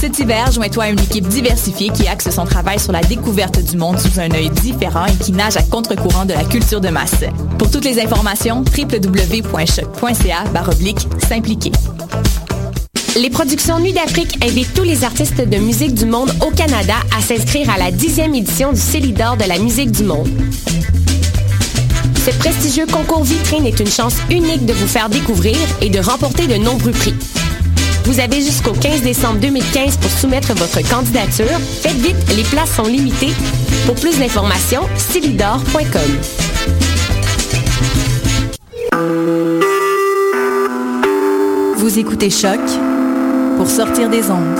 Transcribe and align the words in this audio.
Cet 0.00 0.18
hiver, 0.18 0.50
joins-toi 0.52 0.84
à 0.84 0.88
une 0.90 1.00
équipe 1.00 1.26
diversifiée 1.28 1.90
qui 1.90 2.06
axe 2.06 2.30
son 2.30 2.44
travail 2.44 2.78
sur 2.78 2.92
la 2.92 3.00
découverte 3.00 3.58
du 3.62 3.76
monde 3.76 3.98
sous 3.98 4.20
un 4.20 4.30
œil 4.32 4.50
différent 4.50 5.06
et 5.06 5.24
qui 5.24 5.32
nage 5.32 5.56
à 5.56 5.62
contre-courant 5.62 6.24
de 6.24 6.32
la 6.32 6.44
culture 6.44 6.80
de 6.80 6.88
masse. 6.88 7.24
Pour 7.58 7.70
toutes 7.70 7.84
les 7.84 8.00
informations, 8.00 8.64
www.choc.ca 8.76 10.44
s'impliquer. 11.28 11.72
Les 13.16 13.30
productions 13.30 13.80
Nuit 13.80 13.92
d'Afrique 13.92 14.38
invitent 14.44 14.74
tous 14.74 14.84
les 14.84 15.02
artistes 15.02 15.40
de 15.40 15.56
musique 15.56 15.94
du 15.94 16.06
monde 16.06 16.30
au 16.46 16.50
Canada 16.50 16.94
à 17.16 17.20
s'inscrire 17.20 17.68
à 17.70 17.78
la 17.78 17.90
dixième 17.90 18.34
édition 18.34 18.72
du 18.72 18.80
Célidor 18.80 19.36
de 19.36 19.44
la 19.44 19.58
musique 19.58 19.90
du 19.90 20.04
monde. 20.04 20.28
Ce 22.24 22.30
prestigieux 22.38 22.86
concours 22.86 23.24
vitrine 23.24 23.66
est 23.66 23.80
une 23.80 23.88
chance 23.88 24.16
unique 24.30 24.66
de 24.66 24.72
vous 24.72 24.86
faire 24.86 25.08
découvrir 25.08 25.56
et 25.80 25.88
de 25.88 25.98
remporter 25.98 26.46
de 26.46 26.56
nombreux 26.56 26.92
prix. 26.92 27.14
Vous 28.04 28.20
avez 28.20 28.40
jusqu'au 28.42 28.72
15 28.72 29.02
décembre 29.02 29.40
2015 29.40 29.96
pour 29.98 30.10
soumettre 30.10 30.54
votre 30.54 30.80
candidature. 30.88 31.58
Faites 31.82 31.96
vite, 31.96 32.16
les 32.36 32.42
places 32.44 32.74
sont 32.74 32.84
limitées. 32.84 33.32
Pour 33.86 33.94
plus 33.94 34.18
d'informations, 34.18 34.82
célidor.com. 34.96 36.18
Vous 41.76 41.98
écoutez 41.98 42.30
Choc 42.30 42.60
pour 43.56 43.68
sortir 43.68 44.10
des 44.10 44.30
ondes. 44.30 44.58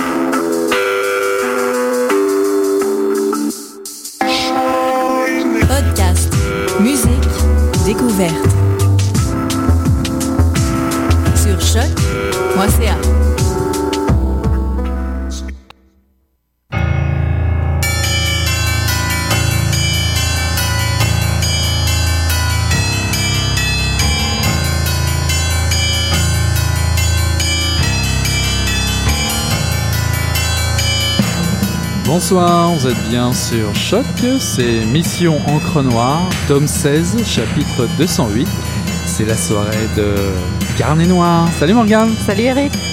Podcast, 5.67 6.33
musique, 6.79 7.05
découverte. 7.85 8.33
Sur 11.35 11.59
choc.ca. 11.61 13.18
Bonsoir, 32.11 32.73
vous 32.73 32.87
êtes 32.87 33.07
bien 33.07 33.31
sur 33.33 33.75
Choc, 33.75 34.03
c'est 34.39 34.83
Mission 34.83 35.37
Encre 35.47 35.83
Noire, 35.83 36.27
tome 36.47 36.65
16, 36.65 37.23
chapitre 37.23 37.87
208. 37.99 38.47
C'est 39.05 39.25
la 39.25 39.37
soirée 39.37 39.87
de 39.95 40.15
Carnet 40.75 41.05
Noir. 41.05 41.47
Salut 41.59 41.75
Morgane 41.75 42.15
Salut 42.25 42.45
Eric 42.45 42.88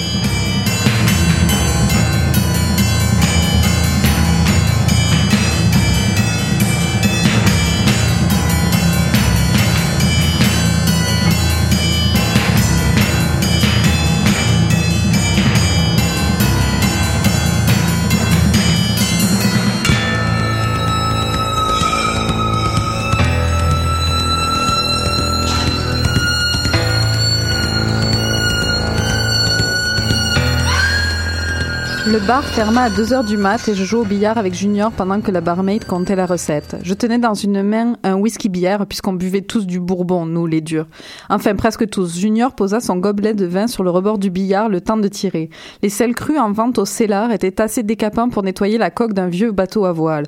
bar 32.27 32.43
ferma 32.43 32.81
à 32.81 32.89
2 32.89 33.13
heures 33.13 33.23
du 33.23 33.37
mat 33.37 33.69
et 33.69 33.73
je 33.73 33.85
jouais 33.85 34.01
au 34.01 34.03
billard 34.03 34.37
avec 34.37 34.53
Junior 34.53 34.91
pendant 34.91 35.21
que 35.21 35.31
la 35.31 35.39
barmaid 35.39 35.85
comptait 35.85 36.17
la 36.17 36.25
recette. 36.25 36.75
Je 36.83 36.93
tenais 36.93 37.19
dans 37.19 37.35
une 37.35 37.63
main 37.63 37.95
un 38.03 38.15
whisky 38.15 38.49
bière 38.49 38.85
puisqu'on 38.85 39.13
buvait 39.13 39.39
tous 39.39 39.65
du 39.65 39.79
bourbon, 39.79 40.25
nous 40.25 40.45
les 40.45 40.59
durs. 40.59 40.87
Enfin, 41.29 41.55
presque 41.55 41.89
tous. 41.89 42.17
Junior 42.17 42.53
posa 42.53 42.81
son 42.81 42.97
gobelet 42.97 43.33
de 43.33 43.45
vin 43.45 43.67
sur 43.67 43.81
le 43.85 43.91
rebord 43.91 44.17
du 44.17 44.29
billard 44.29 44.67
le 44.67 44.81
temps 44.81 44.97
de 44.97 45.07
tirer. 45.07 45.49
Les 45.81 45.87
sels 45.87 46.15
crus 46.15 46.37
en 46.37 46.51
vente 46.51 46.79
au 46.79 46.85
cellar 46.85 47.31
étaient 47.31 47.61
assez 47.61 47.81
décapants 47.81 48.27
pour 48.27 48.43
nettoyer 48.43 48.77
la 48.77 48.89
coque 48.89 49.13
d'un 49.13 49.29
vieux 49.29 49.53
bateau 49.53 49.85
à 49.85 49.93
voile 49.93 50.25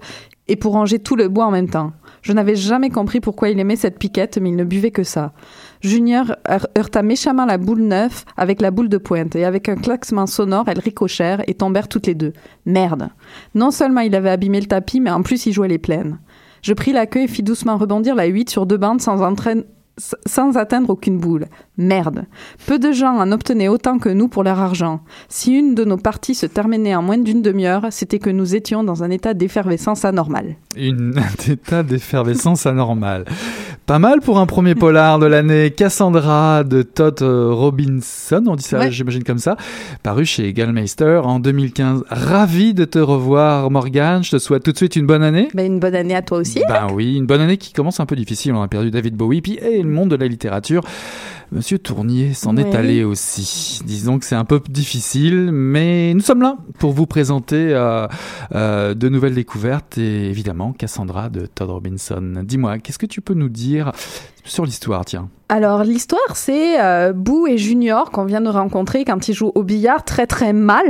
et 0.47 0.55
pour 0.55 0.73
ranger 0.73 0.99
tout 0.99 1.17
le 1.17 1.27
bois 1.27 1.47
en 1.47 1.51
même 1.51 1.69
temps. 1.69 1.91
Je 2.21 2.31
n'avais 2.31 2.55
jamais 2.55 2.89
compris 2.89 3.19
pourquoi 3.19 3.49
il 3.49 3.59
aimait 3.59 3.75
cette 3.75 3.99
piquette, 3.99 4.37
mais 4.37 4.49
il 4.49 4.55
ne 4.55 4.63
buvait 4.63 4.91
que 4.91 5.03
ça. 5.03 5.33
Junior 5.81 6.35
heurta 6.77 7.03
méchamment 7.03 7.45
la 7.45 7.57
boule 7.57 7.81
neuve 7.81 8.25
avec 8.35 8.61
la 8.61 8.71
boule 8.71 8.89
de 8.89 8.97
pointe, 8.97 9.35
et 9.35 9.45
avec 9.45 9.69
un 9.69 9.75
claquement 9.75 10.27
sonore, 10.27 10.65
elles 10.67 10.79
ricochèrent 10.79 11.41
et 11.47 11.53
tombèrent 11.53 11.87
toutes 11.87 12.07
les 12.07 12.15
deux. 12.15 12.33
Merde. 12.65 13.09
Non 13.55 13.71
seulement 13.71 14.01
il 14.01 14.15
avait 14.15 14.29
abîmé 14.29 14.59
le 14.59 14.67
tapis, 14.67 14.99
mais 14.99 15.11
en 15.11 15.21
plus 15.21 15.45
il 15.45 15.53
jouait 15.53 15.67
les 15.69 15.77
plaines. 15.77 16.19
Je 16.61 16.73
pris 16.73 16.91
la 16.91 17.05
queue 17.05 17.21
et 17.21 17.27
fis 17.27 17.43
doucement 17.43 17.77
rebondir 17.77 18.15
la 18.15 18.25
huit 18.25 18.49
sur 18.49 18.65
deux 18.65 18.77
bandes 18.77 19.01
sans, 19.01 20.57
atteindre 20.57 20.89
aucune 20.89 21.17
boule. 21.17 21.45
Merde. 21.77 22.25
Peu 22.65 22.79
de 22.79 22.91
gens 22.91 23.17
en 23.17 23.31
obtenaient 23.31 23.69
autant 23.69 23.99
que 23.99 24.09
nous 24.09 24.27
pour 24.27 24.43
leur 24.43 24.59
argent. 24.59 25.01
Si 25.29 25.53
une 25.53 25.75
de 25.75 25.85
nos 25.85 25.97
parties 25.97 26.35
se 26.35 26.45
terminait 26.45 26.95
en 26.95 27.01
moins 27.01 27.17
d'une 27.17 27.41
demi-heure, 27.41 27.87
c'était 27.91 28.19
que 28.19 28.29
nous 28.29 28.55
étions 28.55 28.83
dans 28.83 29.03
un 29.03 29.09
état 29.09 29.33
d'effervescence 29.33 30.03
anormal. 30.03 30.55
Une 30.75 31.17
un 31.17 31.51
état 31.51 31.83
d'effervescence 31.83 32.65
anormale. 32.65 33.25
Pas 33.89 33.97
mal 33.97 34.21
pour 34.21 34.37
un 34.37 34.45
premier 34.45 34.75
polar 34.75 35.17
de 35.17 35.25
l'année, 35.25 35.71
Cassandra 35.71 36.63
de 36.63 36.83
Todd 36.83 37.23
euh, 37.23 37.49
Robinson, 37.51 38.43
on 38.45 38.55
dit 38.55 38.63
ça, 38.63 38.77
Ouais. 38.77 38.91
j'imagine 38.91 39.23
comme 39.23 39.39
ça, 39.39 39.57
paru 40.03 40.25
chez 40.25 40.53
Gallmeister 40.53 41.21
en 41.23 41.39
2015. 41.39 42.03
Ravi 42.07 42.75
de 42.75 42.85
te 42.85 42.99
revoir, 42.99 43.71
Morgane. 43.71 44.23
Je 44.23 44.29
te 44.29 44.37
souhaite 44.37 44.61
tout 44.61 44.73
de 44.73 44.77
suite 44.77 44.95
une 44.95 45.07
bonne 45.07 45.23
année. 45.23 45.47
Ben, 45.55 45.65
une 45.65 45.79
bonne 45.79 45.95
année 45.95 46.15
à 46.15 46.21
toi 46.21 46.37
aussi. 46.37 46.61
Ben 46.69 46.89
oui, 46.93 47.15
une 47.15 47.25
bonne 47.25 47.41
année 47.41 47.57
qui 47.57 47.73
commence 47.73 47.99
un 47.99 48.05
peu 48.05 48.15
difficile. 48.15 48.53
On 48.53 48.61
a 48.61 48.67
perdu 48.67 48.91
David 48.91 49.15
Bowie, 49.15 49.41
puis 49.41 49.53
et 49.55 49.81
le 49.81 49.89
monde 49.89 50.09
de 50.11 50.17
la 50.17 50.27
littérature. 50.27 50.83
Monsieur 51.51 51.79
Tournier 51.79 52.33
s'en 52.33 52.57
est 52.57 52.75
allé 52.75 53.03
aussi. 53.03 53.79
Disons 53.83 54.19
que 54.19 54.25
c'est 54.25 54.35
un 54.35 54.45
peu 54.45 54.61
difficile, 54.69 55.51
mais 55.51 56.13
nous 56.13 56.21
sommes 56.21 56.43
là 56.43 56.57
pour 56.77 56.91
vous 56.91 57.07
présenter 57.07 57.73
euh, 57.73 58.07
euh, 58.53 58.93
de 58.93 59.09
nouvelles 59.09 59.33
découvertes 59.33 59.97
et 59.97 60.29
évidemment 60.29 60.73
Cassandra 60.73 61.29
de 61.29 61.47
Todd 61.47 61.71
Robinson. 61.71 62.43
Dis-moi, 62.43 62.77
qu'est-ce 62.77 62.99
que 62.99 63.07
tu 63.07 63.21
peux 63.21 63.33
nous 63.33 63.49
dire 63.49 63.91
sur 64.43 64.63
l'histoire, 64.63 65.05
tiens? 65.05 65.29
Alors 65.51 65.83
l'histoire 65.83 66.35
c'est 66.35 66.79
euh, 66.79 67.11
Boo 67.11 67.47
et 67.47 67.57
Junior 67.57 68.11
qu'on 68.11 68.25
vient 68.25 68.41
de 68.41 68.49
rencontrer 68.49 69.03
quand 69.03 69.27
ils 69.27 69.33
jouent 69.33 69.51
au 69.55 69.63
billard 69.63 70.05
très 70.05 70.27
très 70.27 70.53
mal. 70.53 70.85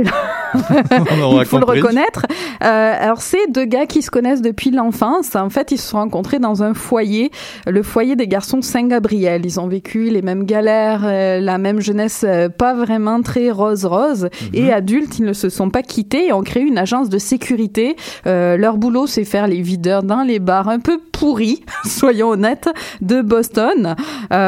Il 0.54 1.44
faut 1.44 1.58
le 1.58 1.64
reconnaître. 1.64 2.26
Euh, 2.62 2.94
alors 2.98 3.22
c'est 3.22 3.50
deux 3.50 3.64
gars 3.64 3.86
qui 3.86 4.02
se 4.02 4.10
connaissent 4.10 4.42
depuis 4.42 4.70
l'enfance. 4.70 5.34
En 5.34 5.48
fait 5.48 5.72
ils 5.72 5.78
se 5.78 5.88
sont 5.88 5.96
rencontrés 5.98 6.38
dans 6.38 6.62
un 6.62 6.74
foyer, 6.74 7.30
le 7.66 7.82
foyer 7.82 8.16
des 8.16 8.28
garçons 8.28 8.60
Saint-Gabriel. 8.60 9.46
Ils 9.46 9.58
ont 9.60 9.66
vécu 9.66 10.10
les 10.10 10.22
mêmes 10.22 10.44
galères, 10.44 11.02
euh, 11.04 11.40
la 11.40 11.56
même 11.58 11.80
jeunesse 11.80 12.24
euh, 12.28 12.48
pas 12.48 12.74
vraiment 12.74 13.22
très 13.22 13.50
rose 13.50 13.86
rose. 13.86 14.28
Et 14.52 14.72
adultes 14.72 15.18
ils 15.18 15.24
ne 15.24 15.32
se 15.32 15.48
sont 15.48 15.70
pas 15.70 15.82
quittés 15.82 16.26
et 16.26 16.32
ont 16.32 16.42
créé 16.42 16.62
une 16.62 16.78
agence 16.78 17.08
de 17.08 17.18
sécurité. 17.18 17.96
Euh, 18.26 18.56
leur 18.56 18.76
boulot 18.76 19.06
c'est 19.06 19.24
faire 19.24 19.46
les 19.46 19.62
videurs 19.62 20.02
dans 20.02 20.22
les 20.22 20.38
bars 20.38 20.68
un 20.68 20.80
peu 20.80 21.00
pourris, 21.12 21.62
soyons 21.86 22.28
honnêtes, 22.28 22.68
de 23.00 23.22
Boston 23.22 23.40
Boston, 23.40 23.96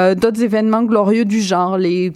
euh, 0.03 0.15
d'autres 0.15 0.43
événements 0.43 0.83
glorieux 0.83 1.25
du 1.25 1.41
genre, 1.41 1.79
les, 1.79 2.13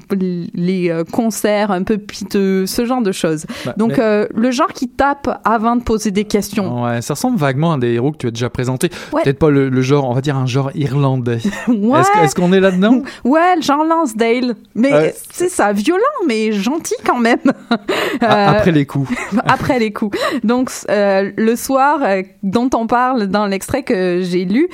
les 0.55 0.91
euh, 0.91 1.05
concerts 1.05 1.71
un 1.71 1.83
peu 1.83 1.99
piteux, 1.99 2.67
ce 2.67 2.85
genre 2.85 3.03
de 3.03 3.13
choses. 3.13 3.47
Bah, 3.65 3.75
Donc 3.77 3.93
mais- 3.93 4.01
euh, 4.03 4.27
le 4.35 4.51
genre 4.51 4.73
qui 4.73 4.89
tape 4.89 5.41
avant 5.45 5.77
de 5.77 5.83
poser 5.83 6.11
des 6.11 6.25
questions. 6.25 6.85
Ouais, 6.85 7.03
ça 7.03 7.15
ressemble 7.15 7.39
vaguement 7.39 7.73
à 7.73 7.79
des 7.79 7.93
héros 7.95 8.13
que 8.13 8.19
tu 8.19 8.27
as 8.27 8.31
déjà 8.31 8.51
présentés. 8.51 8.91
Ouais. 9.13 9.23
Peut-être 9.23 9.39
pas 9.39 9.51
le, 9.51 9.69
le 9.69 9.81
genre, 9.83 10.09
on 10.09 10.15
va 10.15 10.21
dire 10.21 10.37
un 10.37 10.47
genre 10.47 10.71
irlandais. 10.75 11.39
Ouais, 11.69 12.01
Est-ce 12.23 12.35
qu'on 12.35 12.53
est 12.53 12.61
là-dedans? 12.61 13.03
Ouais, 13.25 13.57
le 13.57 13.63
genre 13.63 13.85
Lansdale. 13.85 14.55
Mais 14.75 15.15
c'est 15.33 15.49
ça, 15.49 15.73
violent, 15.73 16.01
mais 16.27 16.53
gentil 16.53 16.95
quand 17.05 17.19
même. 17.19 17.39
Après 18.21 18.73
les 18.73 18.87
coups. 18.87 19.11
après 19.45 19.79
les 19.79 19.93
coups. 19.93 20.19
Donc 20.45 20.71
le 20.89 21.55
soir 21.57 22.01
dont 22.43 22.71
on 22.75 22.87
parle 22.87 23.27
dans 23.27 23.47
l'extrait 23.47 23.83
que 23.83 24.21
j'ai 24.23 24.45
lu, 24.45 24.69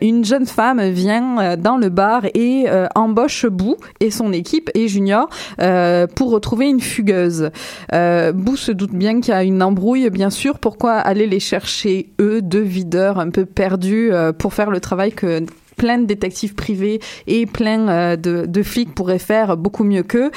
une 0.00 0.24
jeune 0.24 0.46
femme 0.46 0.80
vient 0.90 1.56
dans 1.56 1.76
le 1.76 1.88
bar 1.88 2.22
et 2.34 2.47
euh, 2.66 2.86
embauche 2.94 3.46
Boo 3.46 3.76
et 4.00 4.10
son 4.10 4.32
équipe 4.32 4.70
et 4.74 4.88
Junior 4.88 5.28
euh, 5.60 6.06
pour 6.06 6.30
retrouver 6.30 6.66
une 6.66 6.80
fugueuse. 6.80 7.50
Euh, 7.92 8.32
Boo 8.32 8.56
se 8.56 8.72
doute 8.72 8.92
bien 8.92 9.20
qu'il 9.20 9.32
y 9.32 9.36
a 9.36 9.44
une 9.44 9.62
embrouille, 9.62 10.10
bien 10.10 10.30
sûr. 10.30 10.58
Pourquoi 10.58 10.94
aller 10.94 11.26
les 11.26 11.40
chercher 11.40 12.10
eux, 12.20 12.42
deux 12.42 12.60
videurs 12.60 13.18
un 13.18 13.30
peu 13.30 13.44
perdus, 13.44 14.12
pour 14.38 14.54
faire 14.54 14.70
le 14.70 14.80
travail 14.80 15.12
que 15.12 15.44
plein 15.76 15.98
de 15.98 16.06
détectives 16.06 16.54
privés 16.54 17.00
et 17.26 17.46
plein 17.46 18.16
de, 18.16 18.62
flics 18.62 18.94
pourraient 18.94 19.18
faire 19.18 19.56
beaucoup 19.56 19.84
mieux 19.84 20.02
qu'eux? 20.02 20.30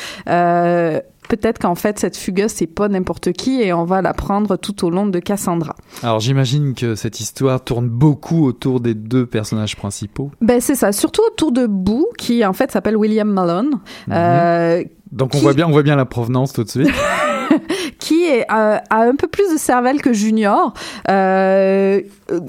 Peut-être 1.32 1.60
qu'en 1.60 1.76
fait, 1.76 1.98
cette 1.98 2.18
fugueuse, 2.18 2.52
c'est 2.52 2.68
pas 2.68 2.90
n'importe 2.90 3.32
qui 3.32 3.62
et 3.62 3.72
on 3.72 3.86
va 3.86 4.02
l'apprendre 4.02 4.58
tout 4.58 4.86
au 4.86 4.90
long 4.90 5.06
de 5.06 5.18
Cassandra. 5.20 5.78
Alors 6.04 6.20
j'imagine 6.20 6.74
que 6.74 6.96
cette 6.96 7.22
histoire 7.22 7.64
tourne 7.64 7.88
beaucoup 7.88 8.46
autour 8.46 8.82
des 8.82 8.96
deux 8.96 9.26
personnages 9.26 9.78
principaux. 9.78 10.30
Ben, 10.42 10.60
c'est 10.60 10.76
ça. 10.76 10.92
Surtout 10.92 11.22
autour 11.26 11.54
de 11.54 11.68
Boo, 11.68 12.06
qui 12.18 12.46
en 12.46 12.52
fait 12.52 12.70
s'appelle 12.70 12.98
William 12.98 13.30
Malone. 13.30 13.80
Euh, 14.12 14.84
Donc 15.14 15.30
on 15.34 15.38
Qui- 15.38 15.44
voit 15.44 15.54
bien, 15.54 15.68
on 15.68 15.72
voit 15.72 15.84
bien 15.84 15.96
la 15.96 16.04
provenance 16.06 16.52
tout 16.52 16.66
de 16.66 16.70
suite. 16.70 16.90
qui 18.00 18.26
est, 18.26 18.46
euh, 18.52 18.78
a 18.90 19.02
un 19.02 19.16
peu 19.16 19.28
plus 19.28 19.52
de 19.52 19.58
cervelle 19.58 20.02
que 20.02 20.14
Junior, 20.14 20.74
euh, 21.10 22.02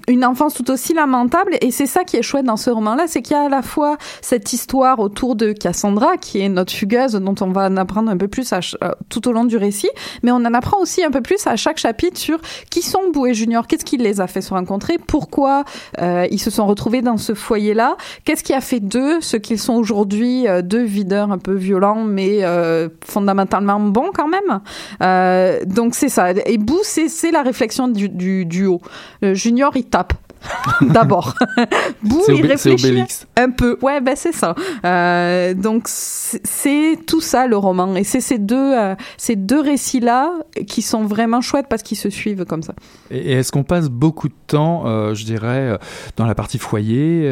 une 0.09 0.25
enfance 0.25 0.55
tout 0.55 0.71
aussi 0.71 0.95
lamentable, 0.95 1.57
et 1.61 1.71
c'est 1.71 1.87
ça 1.87 2.05
qui 2.05 2.17
est 2.17 2.23
chouette 2.23 2.45
dans 2.45 2.57
ce 2.57 2.71
roman-là, 2.71 3.05
c'est 3.07 3.23
qu'il 3.23 3.37
y 3.37 3.41
a 3.41 3.45
à 3.45 3.49
la 3.49 3.63
fois 3.63 3.97
cette 4.21 4.53
histoire 4.53 4.99
autour 5.01 5.37
de 5.37 5.53
Cassandra, 5.53 6.17
qui 6.17 6.41
est 6.41 6.49
notre 6.49 6.73
fugueuse, 6.73 7.13
dont 7.13 7.35
on 7.41 7.51
va 7.51 7.67
en 7.67 7.77
apprendre 7.77 8.11
un 8.11 8.17
peu 8.17 8.29
plus 8.29 8.53
à 8.53 8.61
euh, 8.83 8.93
tout 9.09 9.29
au 9.29 9.33
long 9.33 9.45
du 9.45 9.57
récit, 9.57 9.91
mais 10.23 10.31
on 10.31 10.37
en 10.37 10.55
apprend 10.55 10.81
aussi 10.81 11.05
un 11.05 11.11
peu 11.11 11.21
plus 11.21 11.47
à 11.47 11.57
chaque 11.57 11.79
chapitre 11.79 12.19
sur 12.19 12.39
qui 12.71 12.83
sont 12.83 13.11
Boo 13.13 13.27
et 13.27 13.35
Junior, 13.35 13.67
qu'est-ce 13.67 13.85
qui 13.85 13.97
les 13.97 14.21
a 14.21 14.27
fait 14.27 14.41
se 14.41 14.55
rencontrer, 14.55 14.99
pourquoi 14.99 15.65
euh, 16.01 16.27
ils 16.31 16.41
se 16.41 16.51
sont 16.51 16.67
retrouvés 16.67 17.03
dans 17.03 17.17
ce 17.17 17.35
foyer-là, 17.35 17.97
qu'est-ce 18.25 18.45
qui 18.45 18.55
a 18.55 18.61
fait 18.61 18.81
d'eux 18.81 19.21
ce 19.21 19.37
qu'ils 19.37 19.59
sont 19.59 19.75
aujourd'hui, 19.75 20.49
euh, 20.49 20.63
deux 20.63 20.83
videurs 20.83 21.33
un 21.33 21.39
peu 21.39 21.55
violents, 21.55 22.05
mais 22.05 22.39
euh, 22.43 22.89
fondamentalement 23.05 23.81
bons 23.81 24.11
quand 24.15 24.29
même. 24.29 24.61
Euh, 25.03 25.61
donc 25.65 25.95
c'est 25.95 26.09
ça. 26.09 26.33
Et 26.47 26.59
Boo, 26.59 26.81
c'est 26.83 27.31
la 27.31 27.43
réflexion 27.43 27.89
du, 27.89 28.09
du 28.09 28.45
duo. 28.45 28.81
Euh, 29.25 29.35
Junior, 29.35 29.73
il 29.77 29.85
tape. 29.85 30.15
D'abord. 30.81 31.35
Boo, 32.03 32.23
il 32.29 32.47
réfléchit 32.47 33.05
un 33.37 33.51
peu. 33.51 33.79
Ouais, 33.83 34.01
ben 34.01 34.15
c'est 34.17 34.33
ça. 34.33 34.55
Euh, 34.85 35.55
donc 35.55 35.85
c'est 35.87 36.99
tout 37.07 37.21
ça 37.21 37.47
le 37.47 37.57
roman. 37.57 37.95
Et 37.97 38.05
c'est 38.05 38.21
ces 38.21 38.39
deux, 38.39 38.57
euh, 38.57 38.95
ces 39.17 39.37
deux 39.37 39.61
récits-là 39.61 40.33
qui 40.67 40.83
sont 40.83 41.05
vraiment 41.05 41.41
chouettes 41.41 41.67
parce 41.69 41.83
qu'ils 41.83 41.99
se 41.99 42.11
suivent 42.11 42.45
comme 42.45 42.63
ça. 42.63 42.75
Et 43.11 43.33
est-ce 43.33 43.53
qu'on 43.53 43.65
passe 43.65 43.89
beaucoup 43.89 44.29
de 44.29 44.35
temps, 44.47 44.87
euh, 44.87 45.15
je 45.15 45.25
dirais, 45.25 45.79
dans 46.17 46.27
la 46.27 46.35
partie 46.35 46.59
foyer 46.59 47.29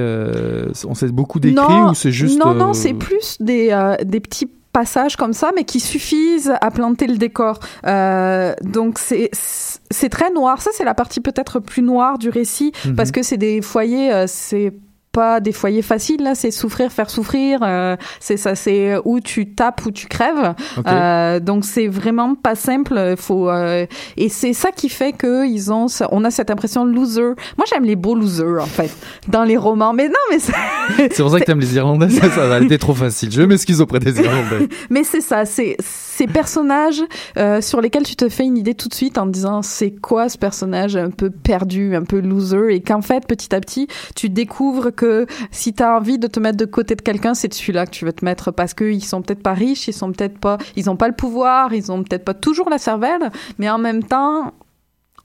On 0.86 0.94
sait 0.94 1.08
beaucoup 1.08 1.40
d'écrits 1.40 1.56
Non, 1.56 1.90
ou 1.90 1.94
c'est 1.94 2.12
juste 2.12 2.38
Non, 2.38 2.54
non, 2.54 2.72
c'est 2.72 2.94
plus 2.94 3.36
des, 3.40 3.96
des 4.04 4.20
petits 4.20 4.48
passages 4.72 5.16
comme 5.16 5.32
ça, 5.32 5.50
mais 5.56 5.64
qui 5.64 5.80
suffisent 5.80 6.52
à 6.60 6.70
planter 6.70 7.06
le 7.06 7.16
décor. 7.16 7.58
Euh, 7.86 8.54
donc 8.62 8.98
c'est 8.98 9.30
c'est 9.32 10.08
très 10.08 10.30
noir. 10.30 10.62
Ça, 10.62 10.70
c'est 10.74 10.84
la 10.84 10.94
partie 10.94 11.20
peut-être 11.20 11.58
plus 11.60 11.82
noire 11.82 12.18
du 12.18 12.28
récit, 12.30 12.72
Mhm. 12.86 12.94
parce 12.94 13.10
que 13.10 13.22
c'est 13.22 13.36
des 13.36 13.60
foyers, 13.62 14.12
euh, 14.12 14.24
c'est 14.28 14.72
pas 15.12 15.40
des 15.40 15.52
foyers 15.52 15.82
faciles 15.82 16.22
là, 16.22 16.34
c'est 16.34 16.50
souffrir, 16.50 16.92
faire 16.92 17.10
souffrir. 17.10 17.60
euh, 17.62 17.96
c'est 18.20 18.36
ça, 18.36 18.54
c'est 18.54 18.94
où 19.04 19.20
tu 19.20 19.52
tapes 19.54 19.84
ou 19.86 19.90
tu 19.90 20.06
crèves. 20.06 20.54
Euh, 20.86 21.40
donc 21.40 21.64
c'est 21.64 21.88
vraiment 21.88 22.34
pas 22.34 22.54
simple. 22.54 23.14
Faut 23.16 23.48
euh, 23.50 23.86
et 24.16 24.28
c'est 24.28 24.52
ça 24.52 24.70
qui 24.70 24.88
fait 24.88 25.12
que 25.12 25.46
ils 25.46 25.72
ont, 25.72 25.86
on 26.12 26.24
a 26.24 26.30
cette 26.30 26.50
impression 26.50 26.84
loser. 26.84 27.34
Moi 27.56 27.66
j'aime 27.68 27.84
les 27.84 27.96
beaux 27.96 28.14
losers 28.14 28.62
en 28.62 28.66
fait 28.66 28.90
dans 29.28 29.44
les 29.44 29.56
romans. 29.56 29.92
Mais 29.92 30.08
non, 30.08 30.14
mais 30.30 30.38
c'est- 30.38 30.52
C'est 31.10 31.22
pour 31.22 31.30
ça 31.30 31.40
que 31.40 31.44
t'aimes 31.44 31.60
les 31.60 31.74
Irlandais, 31.76 32.10
ça, 32.10 32.30
ça 32.30 32.54
a 32.54 32.60
été 32.60 32.78
trop 32.78 32.94
facile. 32.94 33.30
Je 33.32 33.42
m'excuse 33.42 33.80
auprès 33.80 33.98
des 33.98 34.18
Irlandais. 34.20 34.68
Mais 34.90 35.04
c'est 35.04 35.20
ça, 35.20 35.44
c'est 35.44 35.76
ces 35.80 36.26
personnages 36.26 37.02
euh, 37.36 37.60
sur 37.60 37.80
lesquels 37.80 38.02
tu 38.02 38.16
te 38.16 38.28
fais 38.28 38.44
une 38.44 38.56
idée 38.58 38.74
tout 38.74 38.88
de 38.88 38.94
suite 38.94 39.18
en 39.18 39.26
te 39.26 39.30
disant 39.30 39.62
c'est 39.62 39.90
quoi 39.92 40.28
ce 40.28 40.36
personnage 40.38 40.96
un 40.96 41.10
peu 41.10 41.30
perdu, 41.30 41.94
un 41.96 42.02
peu 42.04 42.20
loser, 42.20 42.74
et 42.74 42.80
qu'en 42.82 43.02
fait 43.02 43.26
petit 43.26 43.54
à 43.54 43.60
petit 43.60 43.86
tu 44.14 44.28
découvres 44.28 44.90
que 45.00 45.26
si 45.50 45.72
tu 45.72 45.82
as 45.82 45.96
envie 45.96 46.18
de 46.18 46.26
te 46.26 46.38
mettre 46.40 46.58
de 46.58 46.66
côté 46.66 46.94
de 46.94 47.00
quelqu'un, 47.02 47.32
c'est 47.34 47.48
de 47.48 47.54
celui-là 47.54 47.86
que 47.86 47.90
tu 47.92 48.04
veux 48.04 48.12
te 48.12 48.24
mettre 48.24 48.50
parce 48.50 48.74
qu'ils 48.74 49.02
sont 49.04 49.22
peut-être 49.22 49.42
pas 49.42 49.54
riches, 49.54 49.88
ils 49.88 49.94
sont 49.94 50.12
peut-être 50.12 50.38
pas, 50.38 50.58
ils 50.76 50.90
ont 50.90 50.96
pas 50.96 51.08
le 51.08 51.14
pouvoir, 51.14 51.72
ils 51.72 51.90
ont 51.90 52.02
peut-être 52.02 52.24
pas 52.24 52.34
toujours 52.34 52.68
la 52.68 52.78
cervelle, 52.78 53.30
mais 53.58 53.70
en 53.70 53.78
même 53.78 54.02
temps 54.04 54.52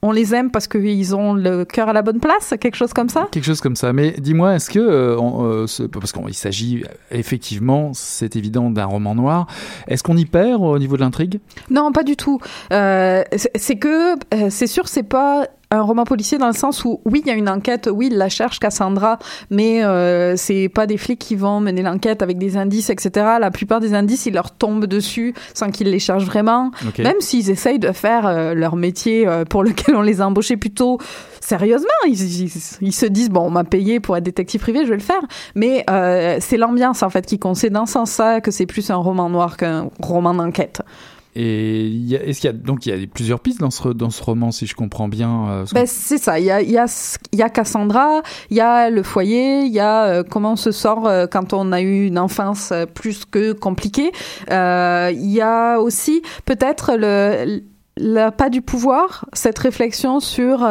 on 0.02 0.12
les 0.12 0.34
aime 0.34 0.50
parce 0.50 0.68
qu'ils 0.68 1.16
ont 1.16 1.32
le 1.34 1.64
cœur 1.64 1.88
à 1.88 1.92
la 1.92 2.02
bonne 2.02 2.20
place, 2.20 2.54
quelque 2.60 2.76
chose 2.76 2.92
comme 2.92 3.08
ça? 3.08 3.28
Quelque 3.32 3.44
chose 3.46 3.60
comme 3.62 3.74
ça. 3.76 3.92
Mais 3.94 4.12
dis-moi, 4.18 4.54
est-ce 4.54 4.70
que, 4.70 4.78
euh, 4.78 5.16
on, 5.18 5.44
euh, 5.46 5.66
ce- 5.66 5.82
parce 5.84 6.12
qu'il 6.12 6.34
s'agit 6.34 6.84
euh, 6.84 6.88
effectivement, 7.10 7.90
c'est 7.94 8.36
évident, 8.36 8.70
d'un 8.70 8.84
roman 8.84 9.14
noir, 9.14 9.46
est-ce 9.88 10.02
qu'on 10.02 10.16
y 10.16 10.26
perd 10.26 10.62
au 10.62 10.78
niveau 10.78 10.96
de 10.96 11.00
l'intrigue? 11.00 11.40
Non, 11.70 11.90
pas 11.92 12.04
du 12.04 12.14
tout. 12.14 12.38
Euh, 12.72 13.24
c'est 13.36 13.50
c'est 13.56 13.76
que 13.78 14.12
euh, 14.34 14.48
c'est 14.50 14.66
sûr, 14.68 14.86
c'est 14.86 15.02
pas 15.02 15.46
un 15.72 15.80
roman 15.82 16.04
policier 16.04 16.38
dans 16.38 16.46
le 16.46 16.52
sens 16.52 16.84
où 16.84 17.00
oui, 17.04 17.22
il 17.24 17.28
y 17.28 17.30
a 17.32 17.34
une 17.34 17.48
enquête, 17.48 17.88
oui, 17.92 18.08
il 18.10 18.16
la 18.18 18.28
cherche 18.28 18.60
Cassandra, 18.60 19.18
mais 19.50 19.82
euh, 19.84 20.36
c'est 20.36 20.68
pas 20.68 20.86
des 20.86 20.96
flics 20.96 21.18
qui 21.18 21.34
vont 21.34 21.58
mener 21.60 21.82
l'enquête 21.82 22.22
avec 22.22 22.38
des 22.38 22.56
indices, 22.56 22.88
etc. 22.88 23.10
La 23.40 23.50
plupart 23.50 23.80
des 23.80 23.92
indices, 23.92 24.26
ils 24.26 24.34
leur 24.34 24.52
tombent 24.52 24.86
dessus 24.86 25.34
sans 25.54 25.70
qu'ils 25.70 25.90
les 25.90 25.98
cherchent 25.98 26.24
vraiment. 26.24 26.70
Même 27.02 27.20
s'ils 27.20 27.50
essayent 27.50 27.80
de 27.80 27.90
faire 27.90 28.26
euh, 28.26 28.54
leur 28.54 28.76
métier 28.76 29.26
euh, 29.26 29.44
pour 29.44 29.64
lequel 29.64 29.96
on 29.96 30.02
les 30.02 30.20
a 30.20 30.26
embauchés 30.28 30.56
plutôt 30.56 30.98
sérieusement, 31.40 31.88
ils, 32.06 32.42
ils- 32.44 32.52
ils 32.80 32.92
se 32.94 33.06
disent 33.06 33.30
bon, 33.30 33.40
on 33.40 33.50
m'a 33.50 33.64
payé 33.64 33.98
pour 34.00 34.16
être 34.16 34.24
détective 34.24 34.60
privé, 34.60 34.84
je 34.84 34.90
vais 34.90 34.96
le 34.96 35.02
faire. 35.02 35.20
Mais 35.56 35.84
euh, 35.90 36.36
c'est 36.40 36.56
l'ambiance 36.58 37.02
en 37.02 37.10
fait 37.10 37.26
qui 37.26 37.38
compte. 37.38 37.56
C'est 37.56 37.70
dans 37.70 37.86
ce 37.86 37.94
sens-là 37.94 38.40
que 38.40 38.50
c'est 38.50 38.66
plus 38.66 38.90
un 38.90 38.96
roman 38.96 39.28
noir 39.28 39.56
qu'un 39.56 39.88
roman 40.00 40.32
d'enquête. 40.34 40.82
Et 41.38 42.14
est-ce 42.14 42.40
qu'il 42.40 42.50
y 42.50 42.54
a 42.54 42.56
donc 42.56 42.86
il 42.86 42.98
y 42.98 43.04
a 43.04 43.06
plusieurs 43.06 43.40
pistes 43.40 43.60
dans 43.60 43.70
ce 43.70 43.88
dans 43.88 44.08
ce 44.08 44.22
roman, 44.22 44.50
si 44.52 44.66
je 44.66 44.74
comprends 44.74 45.06
bien. 45.08 45.48
euh, 45.50 45.64
Ben, 45.74 45.86
c'est 45.86 46.16
ça. 46.16 46.38
Il 46.38 46.46
y 46.46 46.50
a, 46.50 46.62
il 46.62 46.70
y, 46.70 46.78
a, 46.78 46.86
y 47.32 47.52
Cassandra, 47.52 48.22
il 48.50 48.56
y 48.56 48.60
a 48.60 48.88
le 48.88 49.02
foyer, 49.02 49.60
il 49.60 49.72
y 49.72 49.78
a 49.80 50.04
euh, 50.04 50.22
comment 50.22 50.52
on 50.52 50.56
se 50.56 50.70
sort 50.70 51.06
euh, 51.06 51.26
quand 51.26 51.52
on 51.52 51.72
a 51.72 51.82
eu 51.82 52.06
une 52.06 52.18
enfance 52.18 52.70
euh, 52.72 52.86
plus 52.86 53.26
que 53.26 53.52
compliquée. 53.52 54.12
Il 54.48 55.30
y 55.30 55.40
a 55.42 55.78
aussi 55.78 56.22
peut-être 56.46 56.92
le 56.96 57.62
le 57.98 58.30
pas 58.30 58.48
du 58.50 58.62
pouvoir, 58.62 59.26
cette 59.32 59.58
réflexion 59.58 60.20
sur 60.20 60.66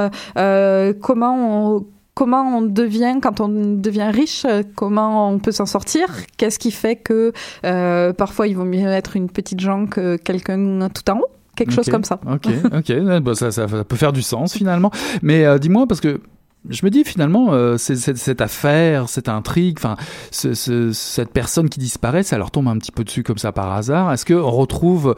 comment 1.02 1.76
on 1.76 1.86
comment 2.16 2.58
on 2.58 2.62
devient 2.62 3.20
quand 3.22 3.42
on 3.42 3.50
devient 3.50 4.10
riche, 4.12 4.46
euh, 4.46 4.64
comment 4.76 5.30
on 5.30 5.38
peut 5.38 5.52
s'en 5.52 5.68
sortir, 5.68 6.08
qu'est-ce 6.38 6.58
qui 6.58 6.72
fait 6.72 6.96
que 6.96 7.34
euh, 7.66 8.14
parfois 8.14 8.48
il 8.48 8.56
vaut 8.56 8.66
mieux 8.66 8.88
être 8.88 9.16
une 9.16 9.30
petite 9.30 9.60
gens 9.60 9.86
que 9.86 10.16
quelqu'un 10.16 10.90
tout 10.90 11.08
en 11.12 11.20
haut, 11.20 11.28
quelque 11.56 11.74
chose 11.74 11.90
comme 11.90 12.06
ça. 12.06 12.20
Ok, 12.26 12.48
ok, 12.74 12.90
ouais, 12.90 13.20
bah, 13.22 13.36
ça, 13.36 13.52
ça, 13.52 13.68
ça 13.68 13.84
peut 13.84 13.98
faire 13.98 14.14
du 14.14 14.24
sens 14.24 14.54
finalement. 14.54 14.92
Mais 15.22 15.46
euh, 15.46 15.60
dis-moi, 15.60 15.86
parce 15.88 16.02
que 16.02 16.22
je 16.70 16.86
me 16.86 16.90
dis 16.90 17.04
finalement, 17.04 17.54
euh, 17.54 17.78
cette 17.78 18.42
affaire, 18.42 19.10
cette 19.10 19.30
intrigue, 19.30 19.78
enfin, 19.80 19.96
ce, 20.32 20.54
ce- 20.54 20.92
cette 20.92 21.32
personne 21.32 21.70
qui 21.70 21.80
disparaît, 21.80 22.24
ça 22.24 22.38
leur 22.38 22.52
tombe 22.52 22.68
un 22.68 22.78
petit 22.78 22.92
peu 22.92 23.04
dessus 23.04 23.24
comme 23.24 23.38
ça 23.38 23.52
par 23.52 23.72
hasard. 23.74 24.12
Est-ce 24.14 24.26
qu'on 24.26 24.50
retrouve 24.50 25.16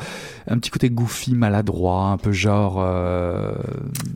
un 0.50 0.58
petit 0.60 0.70
côté 0.72 0.90
goofy, 0.90 1.36
maladroit, 1.36 2.06
un 2.06 2.18
peu 2.18 2.32
genre 2.32 2.78
euh, 2.80 3.52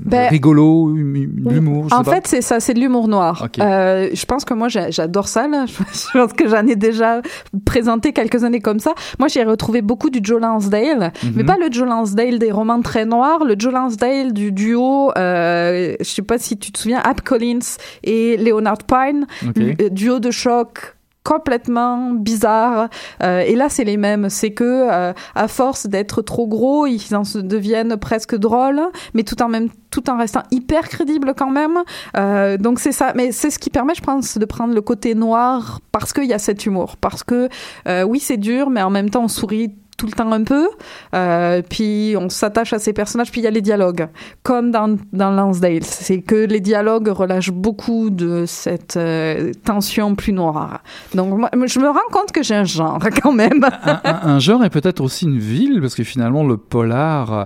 Ben, 0.06 0.28
rigolo, 0.30 0.86
hum- 0.88 1.16
hum- 1.46 1.52
l'humour 1.54 1.88
En 1.92 2.04
pas. 2.04 2.12
fait, 2.16 2.28
c'est 2.28 2.42
ça, 2.42 2.60
c'est 2.60 2.74
de 2.74 2.80
l'humour 2.80 3.08
noir. 3.08 3.48
Euh, 3.60 4.10
je 4.14 4.26
pense 4.26 4.46
que 4.46 4.54
moi, 4.54 4.68
j'a- 4.70 4.92
j'adore 4.92 5.28
ça. 5.28 5.48
Là. 5.48 5.66
Je 6.12 6.18
pense 6.18 6.34
que 6.34 6.48
j'en 6.48 6.66
ai 6.68 6.76
déjà 6.76 7.22
présenté 7.66 8.14
quelques 8.14 8.44
années 8.44 8.60
comme 8.62 8.80
ça. 8.80 8.94
Moi, 9.20 9.28
j'ai 9.28 9.44
retrouvé 9.44 9.82
beaucoup 9.82 10.10
du 10.10 10.20
Joe 10.24 10.42
Lansdale, 10.42 11.12
Mhm. 11.24 11.32
mais 11.36 11.44
pas 11.44 11.58
le 11.58 11.72
Joe 11.72 11.88
Lansdale 11.88 12.40
des 12.40 12.52
romans 12.52 12.82
très 12.82 13.06
noirs, 13.06 13.44
le 13.46 13.56
Joe 13.58 13.74
Lansdale 13.74 14.34
du 14.34 14.52
duo. 14.52 15.12
Je 15.16 15.96
sais 16.04 16.22
pas 16.22 16.38
si 16.38 16.58
tu 16.58 16.72
te 16.72 16.80
souviens, 16.80 17.00
Collins 17.24 17.78
et 18.04 18.38
Leonard 18.38 18.84
Pine, 18.88 19.28
le 19.56 19.90
duo 19.90 20.20
de 20.20 20.32
choc 20.32 20.96
complètement 21.24 22.12
bizarres. 22.12 22.90
Euh, 23.24 23.42
et 23.42 23.56
là, 23.56 23.70
c'est 23.70 23.84
les 23.84 23.98
mêmes. 23.98 24.30
C'est 24.30 24.52
que 24.52 24.64
euh, 24.64 25.14
à 25.36 25.48
force 25.48 25.88
d'être 25.88 26.22
trop 26.22 26.48
gros, 26.48 26.88
ils 26.88 27.16
en 27.16 27.24
se 27.24 27.38
deviennent 27.38 27.98
presque 27.98 28.36
drôles, 28.36 28.82
mais 29.14 29.24
tout 29.24 29.42
en 29.42 29.48
même 29.48 29.70
tout 29.92 30.10
en 30.10 30.18
restant 30.18 30.44
hyper 30.52 30.88
crédible 30.88 31.34
quand 31.38 31.52
même. 31.52 31.78
Euh, 32.18 32.58
donc 32.58 32.80
c'est 32.80 32.94
ça. 32.94 33.14
Mais 33.16 33.32
c'est 33.32 33.50
ce 33.50 33.60
qui 33.60 33.70
permet, 33.70 33.94
je 33.94 34.02
pense, 34.02 34.38
de 34.38 34.46
prendre 34.46 34.74
le 34.74 34.82
côté 34.82 35.14
noir 35.14 35.82
parce 35.92 36.14
qu'il 36.14 36.26
y 36.26 36.34
a 36.34 36.40
cet 36.40 36.66
humour. 36.66 36.98
Parce 36.98 37.24
que 37.24 37.50
euh, 37.88 38.04
oui, 38.04 38.20
c'est 38.20 38.38
dur, 38.38 38.70
mais 38.70 38.82
en 38.82 38.90
même 38.90 39.10
temps, 39.10 39.26
on 39.26 39.28
sourit 39.28 39.76
tout 40.02 40.08
le 40.08 40.14
temps 40.14 40.32
un 40.32 40.44
peu. 40.44 40.68
Euh, 41.14 41.62
puis 41.70 42.16
on 42.18 42.28
s'attache 42.30 42.74
à 42.74 42.80
ces 42.80 42.92
personnages. 42.92 43.32
Puis 43.32 43.42
il 43.42 43.44
y 43.44 43.48
a 43.48 43.52
les 43.52 43.62
dialogues, 43.62 44.08
comme 44.42 44.72
dans, 44.72 44.98
dans 45.14 45.30
Lansdale. 45.30 45.84
C'est 45.84 46.22
que 46.22 46.36
les 46.36 46.60
dialogues 46.60 47.08
relâchent 47.10 47.52
beaucoup 47.52 48.10
de 48.10 48.46
cette 48.48 48.98
euh, 48.98 49.52
tension 49.64 50.16
plus 50.16 50.34
noire. 50.34 50.82
Donc 51.14 51.40
je 51.68 51.80
me 51.80 51.88
rends 51.88 52.00
compte 52.12 52.32
que 52.32 52.42
j'ai 52.42 52.56
un 52.56 52.64
genre 52.64 52.98
quand 53.22 53.32
même. 53.34 53.64
un- 53.84 54.02
un 54.24 54.40
genre 54.40 54.64
et 54.66 54.72
peut-être 54.72 55.02
aussi 55.02 55.26
une 55.26 55.38
ville, 55.38 55.80
parce 55.82 55.94
que 55.94 56.04
finalement 56.04 56.44
le 56.48 56.58
polar, 56.58 57.46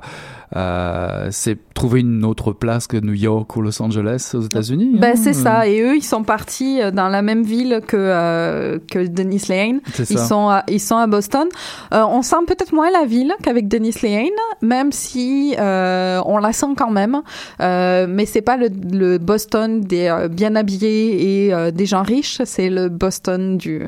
euh, 0.56 1.28
c'est 1.32 1.58
trouver 1.74 2.02
une 2.02 2.24
autre 2.24 2.54
place 2.54 2.88
que 2.88 2.98
New 2.98 3.14
York 3.14 3.56
ou 3.56 3.62
Los 3.62 3.82
Angeles 3.82 4.32
aux 4.34 4.42
États-Unis. 4.42 4.98
Ben 5.00 5.12
hein. 5.12 5.16
c'est 5.16 5.34
ça. 5.34 5.68
Et 5.68 5.82
eux, 5.82 5.96
ils 5.96 6.04
sont 6.04 6.24
partis 6.24 6.82
euh, 6.82 6.92
dans 6.92 7.10
la 7.10 7.22
même 7.22 7.44
ville 7.44 7.82
que 7.86 7.98
euh, 7.98 8.80
que 8.92 9.06
Dennis 9.08 9.46
Lane. 9.50 9.82
Ils 10.10 10.20
sont 10.20 10.50
à, 10.50 10.64
ils 10.68 10.80
sont 10.80 10.98
à 10.98 11.08
Boston. 11.08 11.48
Euh, 11.94 12.04
on 12.08 12.22
sent 12.22 12.46
peut-être 12.48 12.74
moins 12.74 12.92
la 12.92 13.06
ville 13.06 13.34
qu'avec 13.44 13.68
Dennis 13.68 13.96
Lane, 14.04 14.30
même 14.62 14.92
si 14.92 15.56
euh, 15.60 16.22
on 16.25 16.38
la 16.38 16.54
sent 16.54 16.74
quand 16.78 16.92
même. 16.92 17.22
Euh, 17.62 18.08
mais 18.10 18.25
c'est 18.25 18.42
pas 18.42 18.58
le, 18.58 18.70
le 18.92 19.18
Boston 19.18 19.82
des 19.82 20.08
euh, 20.08 20.28
bien 20.28 20.56
habillés 20.56 21.46
et 21.46 21.54
euh, 21.54 21.72
des 21.72 21.86
gens 21.86 22.04
riches. 22.04 22.42
C'est 22.46 22.70
le 22.70 22.90
Boston 22.90 23.58
du 23.58 23.82
euh, 23.82 23.88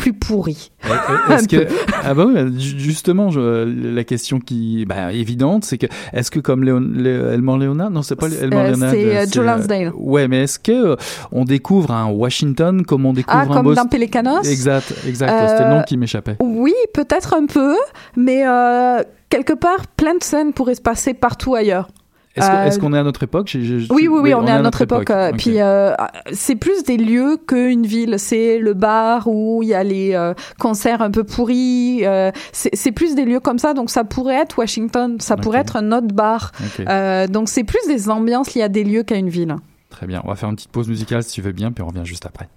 plus 0.00 0.12
pourri. 0.14 0.70
Est-ce 1.30 1.46
que 1.46 1.66
ah 2.04 2.14
bah 2.14 2.24
oui, 2.26 2.58
justement 2.58 3.30
je- 3.30 3.94
la 3.94 4.02
question 4.04 4.40
qui 4.40 4.86
bah, 4.86 5.12
évidente 5.12 5.64
c'est 5.64 5.76
que 5.76 5.86
est-ce 6.14 6.30
que 6.30 6.40
comme 6.40 6.64
Léon, 6.64 6.80
Lé- 6.80 7.10
Elmore 7.34 7.58
Leonard 7.58 7.90
non 7.90 8.00
c'est 8.02 8.16
pas 8.16 8.28
Elmore 8.28 8.60
Euh, 8.62 8.70
Leonard 8.70 8.90
c'est, 8.92 9.16
euh, 9.16 9.26
Joe 9.30 9.44
Lansdale. 9.44 9.92
ouais 9.94 10.26
mais 10.26 10.44
est-ce 10.44 10.58
que 10.58 10.72
euh, 10.92 10.96
on 11.32 11.44
découvre 11.44 11.90
un 11.92 12.06
Washington 12.06 12.82
comme 12.84 13.04
on 13.04 13.12
découvre 13.12 13.36
Ah, 13.38 13.42
un 13.58 13.62
comme 13.62 13.74
dans 13.74 13.86
Pelicanos? 13.86 14.42
exact 14.50 14.94
exact 15.06 15.48
c'était 15.48 15.64
le 15.64 15.70
Euh, 15.70 15.76
nom 15.76 15.82
qui 15.82 15.96
m'échappait 15.98 16.36
Oui, 16.40 16.72
peut-être 16.94 17.34
un 17.34 17.44
peu, 17.46 17.76
mais 18.16 18.46
euh, 18.46 19.02
quelque 19.28 19.52
part, 19.52 19.86
plein 19.96 20.14
de 20.16 20.22
scènes 20.22 20.52
pourraient 20.54 20.74
se 20.74 20.80
passer 20.80 21.12
partout 21.14 21.54
ailleurs. 21.54 21.88
Est-ce 22.40 22.78
euh, 22.78 22.80
qu'on 22.80 22.92
est 22.92 22.98
à 22.98 23.02
notre 23.02 23.22
époque? 23.22 23.50
Oui, 23.54 23.86
oui, 23.90 24.08
oui, 24.08 24.34
on, 24.34 24.46
est 24.46 24.50
à 24.50 24.62
notre 24.62 24.82
époque. 24.82 25.10
euh. 25.10 25.32
Puis 25.36 25.60
euh, 25.60 25.94
c'est 26.32 26.56
plus 26.56 26.82
des 26.84 26.96
lieux 26.96 27.38
qu'une 27.46 27.86
ville. 27.86 28.16
C'est 28.18 28.58
le 28.58 28.74
bar 28.74 29.26
où 29.26 29.62
il 29.62 29.68
y 29.68 29.74
a 29.74 29.82
les 29.82 30.14
euh, 30.14 30.34
concerts 30.58 31.02
un 31.02 31.10
peu 31.10 31.24
pourris. 31.24 32.04
c'est 32.52 32.92
plus 32.92 33.14
des 33.14 33.24
lieux 33.24 33.40
comme 33.40 33.58
ça. 33.58 33.74
Donc 33.74 33.90
ça 33.90 34.04
pourrait 34.04 34.40
être 34.40 34.58
Washington. 34.58 35.16
Ça 35.20 35.36
pourrait 35.36 35.60
être 35.60 35.76
un 35.76 35.92
autre 35.92 36.14
bar. 36.14 36.52
Donc 37.28 37.48
c'est 37.48 37.64
plus 37.64 37.86
des 37.86 38.10
ambiances 38.10 38.54
liées 38.54 38.62
à 38.62 38.68
des 38.68 38.84
lieux 38.84 39.02
qu'à 39.02 39.16
une 39.16 39.28
ville. 39.28 39.56
Très 39.88 40.06
bien, 40.06 40.22
on 40.24 40.28
va 40.28 40.36
faire 40.36 40.48
une 40.48 40.54
petite 40.54 40.70
pause 40.70 40.88
musicale 40.88 41.22
si 41.24 41.32
tu 41.32 41.42
veux 41.42 41.52
bien, 41.52 41.72
puis 41.72 41.82
on 41.82 41.88
revient 41.88 42.04
juste 42.04 42.24
après. 42.24 42.48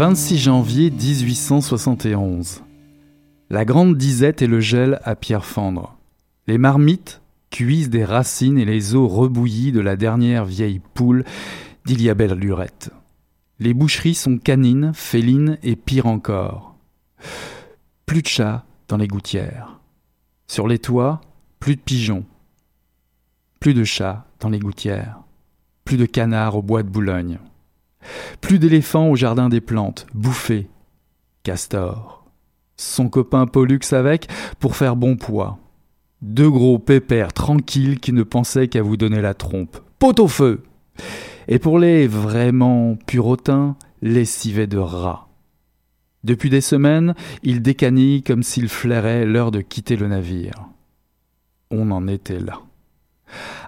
26 0.00 0.38
janvier 0.38 0.90
1871. 0.90 2.62
La 3.50 3.66
grande 3.66 3.98
disette 3.98 4.40
et 4.40 4.46
le 4.46 4.58
gel 4.58 4.98
à 5.04 5.14
pierre 5.14 5.44
fendre. 5.44 5.98
Les 6.46 6.56
marmites 6.56 7.20
cuisent 7.50 7.90
des 7.90 8.06
racines 8.06 8.56
et 8.56 8.64
les 8.64 8.94
os 8.94 9.12
rebouillis 9.12 9.72
de 9.72 9.80
la 9.80 9.96
dernière 9.96 10.46
vieille 10.46 10.80
poule 10.94 11.26
d'il 11.84 12.02
lurette. 12.08 12.90
Les 13.58 13.74
boucheries 13.74 14.14
sont 14.14 14.38
canines, 14.38 14.92
félines 14.94 15.58
et 15.62 15.76
pire 15.76 16.06
encore. 16.06 16.76
Plus 18.06 18.22
de 18.22 18.26
chats 18.26 18.64
dans 18.88 18.96
les 18.96 19.06
gouttières. 19.06 19.80
Sur 20.46 20.66
les 20.66 20.78
toits, 20.78 21.20
plus 21.58 21.76
de 21.76 21.82
pigeons. 21.82 22.24
Plus 23.60 23.74
de 23.74 23.84
chats 23.84 24.24
dans 24.40 24.48
les 24.48 24.60
gouttières. 24.60 25.18
Plus 25.84 25.98
de 25.98 26.06
canards 26.06 26.56
au 26.56 26.62
bois 26.62 26.82
de 26.82 26.88
Boulogne. 26.88 27.38
Plus 28.40 28.58
d'éléphants 28.58 29.08
au 29.08 29.16
jardin 29.16 29.48
des 29.48 29.60
plantes, 29.60 30.06
bouffés. 30.14 30.68
Castor. 31.42 32.24
Son 32.76 33.08
copain 33.08 33.46
Pollux 33.46 33.80
avec 33.92 34.28
pour 34.58 34.76
faire 34.76 34.96
bon 34.96 35.16
poids. 35.16 35.58
Deux 36.22 36.50
gros 36.50 36.78
pépères 36.78 37.32
tranquilles 37.32 37.98
qui 37.98 38.12
ne 38.12 38.22
pensaient 38.22 38.68
qu'à 38.68 38.82
vous 38.82 38.96
donner 38.96 39.22
la 39.22 39.34
trompe. 39.34 39.78
Pot 39.98 40.20
au 40.20 40.28
feu 40.28 40.62
Et 41.48 41.58
pour 41.58 41.78
les 41.78 42.06
vraiment 42.06 42.96
purotins, 43.06 43.76
les 44.02 44.24
civets 44.24 44.66
de 44.66 44.78
rats. 44.78 45.28
Depuis 46.24 46.50
des 46.50 46.60
semaines, 46.60 47.14
il 47.42 47.62
décanille 47.62 48.22
comme 48.22 48.42
s'il 48.42 48.68
flairait 48.68 49.24
l'heure 49.24 49.50
de 49.50 49.62
quitter 49.62 49.96
le 49.96 50.08
navire. 50.08 50.68
On 51.70 51.90
en 51.90 52.06
était 52.06 52.40
là. 52.40 52.60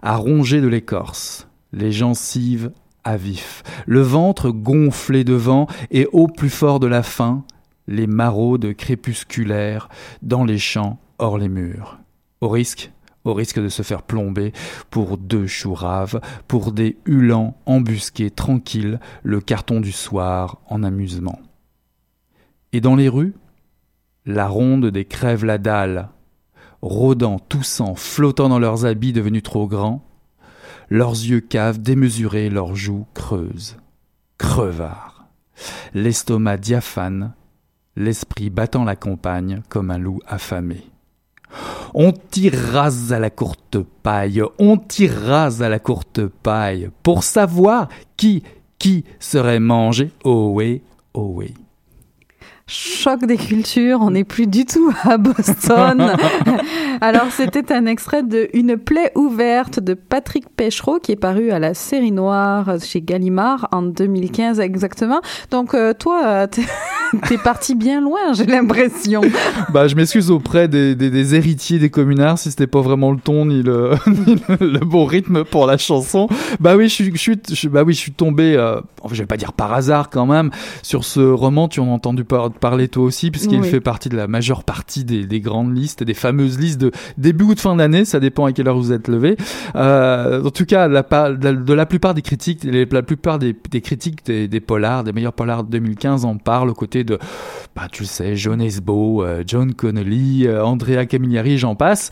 À 0.02 0.16
ronger 0.16 0.60
de 0.60 0.68
l'écorce, 0.68 1.48
les 1.72 1.92
gencives 1.92 2.70
à 3.04 3.16
vif, 3.16 3.62
le 3.86 4.00
ventre 4.00 4.50
gonflé 4.50 5.24
de 5.24 5.34
vent 5.34 5.66
et 5.90 6.06
au 6.12 6.26
plus 6.26 6.50
fort 6.50 6.80
de 6.80 6.86
la 6.86 7.02
faim, 7.02 7.44
les 7.88 8.06
maraudes 8.06 8.74
crépusculaires 8.74 9.88
dans 10.22 10.44
les 10.44 10.58
champs 10.58 10.98
hors 11.18 11.38
les 11.38 11.48
murs. 11.48 11.98
Au 12.40 12.48
risque, 12.48 12.92
au 13.24 13.34
risque 13.34 13.60
de 13.60 13.68
se 13.68 13.82
faire 13.82 14.02
plomber 14.02 14.52
pour 14.90 15.18
deux 15.18 15.46
choux 15.46 15.74
raves, 15.74 16.20
pour 16.48 16.72
des 16.72 16.96
hulans 17.06 17.56
embusqués 17.66 18.30
tranquilles, 18.30 19.00
le 19.22 19.40
carton 19.40 19.80
du 19.80 19.92
soir 19.92 20.58
en 20.68 20.82
amusement. 20.82 21.40
Et 22.72 22.80
dans 22.80 22.96
les 22.96 23.08
rues, 23.08 23.34
la 24.26 24.48
ronde 24.48 24.86
des 24.86 25.04
crèves 25.04 25.44
la 25.44 25.58
dalle, 25.58 26.08
rôdant, 26.80 27.38
toussant, 27.38 27.94
flottant 27.94 28.48
dans 28.48 28.58
leurs 28.58 28.86
habits 28.86 29.12
devenus 29.12 29.42
trop 29.42 29.66
grands, 29.66 30.04
leurs 30.92 31.12
yeux 31.12 31.40
caves 31.40 31.80
démesurés, 31.80 32.50
leurs 32.50 32.76
joues 32.76 33.06
creuses. 33.14 33.76
Crevards. 34.36 35.24
L'estomac 35.94 36.58
diaphane, 36.58 37.32
l'esprit 37.96 38.50
battant 38.50 38.84
la 38.84 38.94
campagne 38.94 39.62
comme 39.70 39.90
un 39.90 39.96
loup 39.96 40.20
affamé. 40.26 40.84
On 41.94 42.12
tirera 42.12 42.90
à 43.10 43.18
la 43.18 43.30
courte 43.30 43.78
paille, 44.02 44.42
on 44.58 44.76
tirera 44.76 45.46
à 45.46 45.68
la 45.70 45.78
courte 45.78 46.26
paille, 46.26 46.90
pour 47.02 47.22
savoir 47.24 47.88
qui, 48.18 48.42
qui 48.78 49.04
serait 49.18 49.60
mangé, 49.60 50.10
oh 50.24 50.52
oui, 50.54 50.82
oh 51.14 51.32
oui 51.34 51.54
choc 52.72 53.24
des 53.26 53.36
cultures, 53.36 53.98
on 54.00 54.10
n'est 54.12 54.24
plus 54.24 54.46
du 54.46 54.64
tout 54.64 54.92
à 55.04 55.18
Boston. 55.18 56.14
Alors 57.00 57.30
c'était 57.30 57.72
un 57.72 57.86
extrait 57.86 58.22
de 58.22 58.48
Une 58.54 58.76
plaie 58.76 59.12
ouverte 59.14 59.78
de 59.78 59.94
Patrick 59.94 60.48
Péchereau 60.48 60.98
qui 60.98 61.12
est 61.12 61.16
paru 61.16 61.50
à 61.50 61.58
la 61.58 61.74
série 61.74 62.12
noire 62.12 62.76
chez 62.82 63.02
Gallimard 63.02 63.68
en 63.72 63.82
2015 63.82 64.60
exactement. 64.60 65.20
Donc 65.50 65.74
euh, 65.74 65.92
toi, 65.92 66.46
t'es 67.28 67.38
parti 67.38 67.74
bien 67.74 68.00
loin, 68.00 68.32
j'ai 68.34 68.46
l'impression. 68.46 69.22
Bah 69.72 69.86
je 69.86 69.94
m'excuse 69.94 70.30
auprès 70.30 70.68
des, 70.68 70.94
des, 70.94 71.34
héritiers 71.34 71.78
des 71.78 71.88
communards 71.88 72.38
si 72.38 72.50
c'était 72.50 72.66
pas 72.66 72.80
vraiment 72.80 73.10
le 73.10 73.18
ton 73.18 73.46
ni 73.46 73.62
le, 73.62 73.92
le 74.60 74.78
bon 74.78 75.04
rythme 75.04 75.44
pour 75.44 75.66
la 75.66 75.78
chanson. 75.78 76.28
Bah 76.60 76.76
oui, 76.76 76.88
je 76.88 76.94
suis, 76.94 77.12
je 77.14 77.54
suis, 77.54 77.68
bah 77.68 77.82
oui, 77.84 77.94
je 77.94 77.98
suis 77.98 78.12
tombé, 78.12 78.54
euh, 78.56 78.80
je 79.10 79.20
vais 79.20 79.26
pas 79.26 79.36
dire 79.36 79.52
par 79.52 79.72
hasard 79.72 80.10
quand 80.10 80.26
même, 80.26 80.50
sur 80.82 81.04
ce 81.04 81.20
roman. 81.20 81.68
Tu 81.68 81.80
en 81.80 81.88
as 81.88 81.92
entendu 81.92 82.24
parler 82.24 82.52
parler 82.60 82.88
toi 82.88 83.04
aussi, 83.04 83.30
puisqu'il 83.30 83.62
fait 83.64 83.80
partie 83.80 84.08
de 84.08 84.16
la 84.16 84.26
majeure 84.26 84.64
partie 84.64 85.04
des, 85.04 85.26
des, 85.26 85.40
grandes 85.40 85.76
listes, 85.76 86.02
des 86.02 86.14
fameuses 86.14 86.58
listes 86.58 86.80
de 86.80 86.90
début 87.18 87.44
ou 87.44 87.54
de 87.54 87.60
fin 87.60 87.76
d'année, 87.76 88.04
ça 88.04 88.20
dépend 88.20 88.46
à 88.46 88.52
quelle 88.52 88.68
heure 88.68 88.76
vous 88.76 88.92
êtes 88.92 89.08
levé. 89.08 89.36
Euh, 89.74 90.42
en 90.42 90.50
tout 90.50 90.64
cas, 90.64 90.88
la, 90.88 91.02
de 91.02 91.72
la 91.72 91.86
plupart 91.86 92.14
des 92.14 92.22
critiques, 92.22 92.64
la 92.64 93.02
plupart 93.02 93.38
des, 93.38 93.54
critiques 93.82 94.24
des, 94.24 94.60
polars, 94.60 95.04
des 95.04 95.12
meilleurs 95.12 95.32
polars 95.32 95.64
de 95.64 95.70
2015 95.70 96.24
en 96.24 96.36
parlent 96.36 96.70
aux 96.70 96.74
de, 97.04 97.18
bah, 97.74 97.88
tu 97.90 98.02
le 98.02 98.06
sais, 98.06 98.36
John 98.36 98.60
Esbo, 98.60 99.24
euh, 99.24 99.42
John 99.46 99.74
Connolly, 99.74 100.46
euh, 100.46 100.64
Andrea 100.64 101.06
Camilleri, 101.06 101.58
j'en 101.58 101.74
passe. 101.74 102.10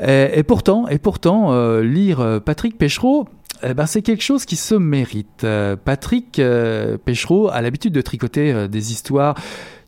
Et, 0.00 0.42
pourtant, 0.42 0.88
et 0.88 0.98
pourtant, 0.98 1.52
euh, 1.52 1.82
lire 1.82 2.40
Patrick 2.44 2.78
Péchereau, 2.78 3.28
eh 3.62 3.74
ben, 3.74 3.86
c'est 3.86 4.02
quelque 4.02 4.22
chose 4.22 4.46
qui 4.46 4.56
se 4.56 4.74
mérite. 4.74 5.46
Patrick 5.84 6.38
euh, 6.38 6.96
a 7.52 7.62
l'habitude 7.62 7.92
de 7.92 8.00
tricoter 8.00 8.68
des 8.68 8.92
histoires 8.92 9.34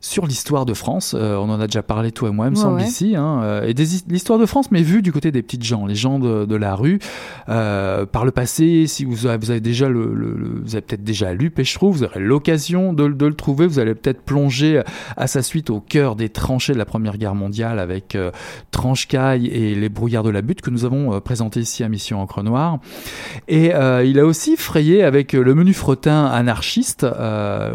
sur 0.03 0.27
l'histoire 0.27 0.65
de 0.65 0.73
France. 0.73 1.15
Euh, 1.17 1.37
on 1.37 1.49
en 1.49 1.61
a 1.61 1.65
déjà 1.65 1.81
parlé 1.81 2.11
toi 2.11 2.27
et 2.27 2.31
moi, 2.31 2.47
il 2.47 2.51
me 2.51 2.55
semble 2.55 2.81
ici, 2.81 3.15
hein, 3.15 3.39
euh, 3.41 3.63
et 3.63 3.73
l'histoire 3.73 4.37
de 4.37 4.45
France, 4.45 4.69
mais 4.69 4.81
vue 4.81 5.01
du 5.01 5.13
côté 5.13 5.31
des 5.31 5.41
petites 5.41 5.63
gens, 5.63 5.85
les 5.85 5.95
gens 5.95 6.19
de, 6.19 6.45
de 6.45 6.55
la 6.55 6.75
rue. 6.75 6.99
Euh, 7.47 8.05
par 8.05 8.25
le 8.25 8.31
passé, 8.31 8.85
si 8.85 9.05
vous 9.05 9.25
avez, 9.25 9.37
vous 9.37 9.49
avez 9.49 9.61
déjà 9.61 9.87
le, 9.87 10.13
le, 10.13 10.61
vous 10.61 10.75
avez 10.75 10.81
peut-être 10.81 11.05
déjà 11.05 11.33
lu 11.33 11.49
Pêchereau, 11.49 11.89
vous 11.89 12.03
aurez 12.03 12.19
l'occasion 12.19 12.91
de, 12.91 13.07
de, 13.07 13.25
le 13.25 13.33
trouver. 13.33 13.65
Vous 13.65 13.79
allez 13.79 13.95
peut-être 13.95 14.21
plonger 14.21 14.81
à 15.15 15.27
sa 15.27 15.41
suite 15.41 15.69
au 15.69 15.79
cœur 15.79 16.17
des 16.17 16.27
tranchées 16.27 16.73
de 16.73 16.77
la 16.77 16.85
Première 16.85 17.17
Guerre 17.17 17.35
mondiale 17.35 17.79
avec 17.79 18.15
euh, 18.15 18.31
Tranchecaille 18.71 19.47
et 19.47 19.73
les 19.73 19.87
brouillards 19.87 20.23
de 20.23 20.31
la 20.31 20.41
butte 20.41 20.61
que 20.61 20.69
nous 20.69 20.83
avons 20.83 21.21
présenté 21.21 21.61
ici 21.61 21.81
à 21.81 21.87
Mission 21.87 22.21
Encre 22.21 22.43
Noire. 22.43 22.79
Et 23.47 23.71
il 24.05 24.19
a 24.19 24.25
aussi 24.25 24.57
frayé 24.57 25.03
avec 25.03 25.31
le 25.31 25.55
menu 25.55 25.73
fretin 25.73 26.25
anarchiste 26.25 27.05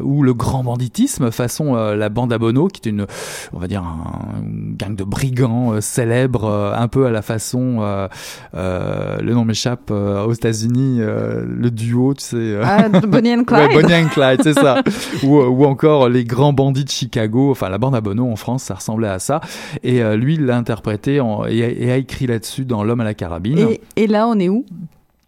ou 0.02 0.22
le 0.22 0.34
grand 0.34 0.62
banditisme 0.62 1.30
façon 1.30 1.74
la 1.74 2.08
bande 2.18 2.32
à 2.32 2.38
Bono, 2.38 2.66
qui 2.66 2.80
est 2.84 2.90
une, 2.90 3.06
on 3.52 3.60
va 3.60 3.68
dire, 3.68 3.82
un, 3.82 4.42
gang 4.76 4.96
de 4.96 5.04
brigands 5.04 5.74
euh, 5.74 5.80
célèbres, 5.80 6.46
euh, 6.46 6.74
un 6.74 6.88
peu 6.88 7.06
à 7.06 7.12
la 7.12 7.22
façon, 7.22 7.78
euh, 7.80 8.08
le 9.22 9.34
nom 9.34 9.44
m'échappe, 9.44 9.92
aux 9.92 10.32
États-Unis, 10.32 10.98
le 10.98 11.70
duo, 11.70 12.14
tu 12.14 12.24
sais. 12.24 12.58
Ah, 12.60 12.88
Bonnie 12.88 13.34
and 13.34 13.44
Clyde. 13.46 13.70
Bonnie 13.72 13.94
and 13.94 14.08
Clyde, 14.08 14.40
c'est 14.42 14.54
ça. 14.54 14.82
ou, 15.22 15.36
ou, 15.36 15.64
encore 15.64 16.08
les 16.08 16.24
grands 16.24 16.52
bandits 16.52 16.84
de 16.84 16.90
Chicago. 16.90 17.52
Enfin, 17.52 17.68
la 17.68 17.78
bande 17.78 17.94
à 17.94 18.00
Bono 18.00 18.28
en 18.28 18.36
France, 18.36 18.64
ça 18.64 18.74
ressemblait 18.74 19.08
à 19.08 19.20
ça. 19.20 19.40
Et 19.84 20.02
lui, 20.16 20.34
il 20.34 20.46
l'a 20.46 20.56
interprété 20.56 21.20
en, 21.20 21.44
et, 21.46 21.92
a 21.92 21.96
écrit 21.96 22.26
là-dessus 22.26 22.64
dans 22.64 22.82
L'homme 22.82 23.00
à 23.00 23.04
la 23.04 23.14
carabine. 23.14 23.58
Et, 23.58 23.80
et 23.94 24.06
là, 24.08 24.26
on 24.26 24.38
est 24.40 24.48
où? 24.48 24.64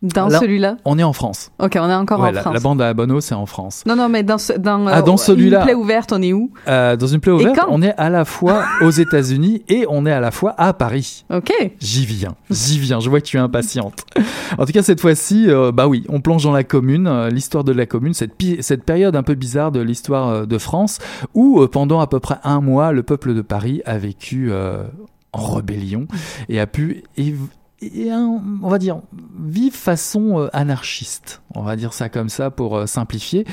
Dans 0.02 0.30
celui-là 0.30 0.76
On 0.84 0.98
est 0.98 1.02
en 1.02 1.12
France. 1.12 1.50
Ok, 1.58 1.76
on 1.80 1.88
est 1.88 1.94
encore 1.94 2.20
en 2.20 2.32
France. 2.32 2.54
La 2.54 2.60
bande 2.60 2.80
à 2.82 2.94
Bono, 2.94 3.20
c'est 3.20 3.34
en 3.34 3.46
France. 3.46 3.82
Non, 3.86 3.96
non, 3.96 4.08
mais 4.08 4.22
dans, 4.22 4.36
dans, 4.58 4.86
ah, 4.86 5.02
dans 5.02 5.16
celui-là. 5.16 5.58
Une 5.58 5.64
plaie 5.64 5.74
ouverte, 5.74 6.12
on 6.12 6.22
est 6.22 6.32
où? 6.32 6.50
Euh, 6.68 6.96
Dans 6.96 7.06
une 7.06 7.20
plaie 7.20 7.32
ouverte, 7.32 7.58
on 7.68 7.82
est 7.82 7.94
à 7.96 8.08
la 8.10 8.24
fois 8.24 8.64
aux 8.80 8.90
États-Unis 8.90 9.62
et 9.68 9.84
on 9.88 10.06
est 10.06 10.12
à 10.12 10.20
la 10.20 10.30
fois 10.30 10.54
à 10.58 10.72
Paris. 10.72 11.24
Ok. 11.32 11.52
J'y 11.80 12.06
viens, 12.06 12.34
j'y 12.50 12.78
viens. 12.78 13.00
Je 13.00 13.10
vois 13.10 13.20
que 13.20 13.26
tu 13.26 13.36
es 13.36 13.40
impatiente. 13.40 14.04
en 14.58 14.64
tout 14.64 14.72
cas, 14.72 14.82
cette 14.82 15.00
fois-ci, 15.00 15.48
euh, 15.48 15.72
bah 15.72 15.86
oui, 15.86 16.04
on 16.08 16.20
plonge 16.20 16.44
dans 16.44 16.52
la 16.52 16.64
commune, 16.64 17.06
euh, 17.06 17.28
l'histoire 17.28 17.64
de 17.64 17.72
la 17.72 17.86
commune, 17.86 18.14
cette, 18.14 18.32
cette 18.60 18.84
période 18.84 19.16
un 19.16 19.22
peu 19.22 19.34
bizarre 19.34 19.72
de 19.72 19.80
l'histoire 19.80 20.28
euh, 20.28 20.46
de 20.46 20.58
France, 20.58 20.98
où 21.34 21.66
pendant 21.68 22.00
à 22.00 22.06
peu 22.06 22.20
près 22.20 22.36
un 22.44 22.60
mois, 22.60 22.92
le 22.92 23.02
peuple 23.02 23.34
de 23.34 23.42
Paris 23.42 23.82
a 23.84 23.98
vécu 23.98 24.50
en 25.32 25.46
rébellion 25.54 26.06
et 26.48 26.60
a 26.60 26.66
pu 26.66 27.04
et 27.82 28.10
un, 28.10 28.40
on 28.62 28.68
va 28.68 28.78
dire, 28.78 29.00
vive 29.38 29.74
façon 29.74 30.40
euh, 30.40 30.48
anarchiste. 30.52 31.42
On 31.54 31.62
va 31.62 31.76
dire 31.76 31.92
ça 31.92 32.08
comme 32.08 32.28
ça 32.28 32.50
pour 32.50 32.76
euh, 32.76 32.86
simplifier. 32.86 33.46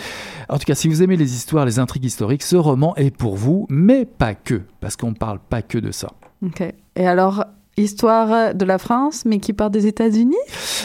En 0.50 0.58
tout 0.58 0.66
cas, 0.66 0.76
si 0.76 0.88
vous 0.88 1.02
aimez 1.02 1.18
les 1.18 1.36
histoires, 1.36 1.66
les 1.66 1.80
intrigues 1.80 2.06
historiques, 2.06 2.44
ce 2.44 2.56
roman 2.56 2.96
est 2.96 3.16
pour 3.16 3.36
vous, 3.36 3.68
mais 3.70 4.06
pas 4.06 4.36
que, 4.36 4.64
parce 4.80 4.96
qu'on 4.96 5.12
ne 5.12 5.16
parle 5.16 5.40
pas 5.40 5.62
que 5.62 5.78
de 5.78 5.92
ça. 5.92 6.12
Ok. 6.44 6.62
Et 6.96 7.08
alors, 7.08 7.46
histoire 7.78 8.56
de 8.56 8.66
la 8.66 8.80
France, 8.80 9.24
mais 9.26 9.40
qui 9.40 9.54
part 9.54 9.70
des 9.70 9.86
États-Unis? 9.86 10.36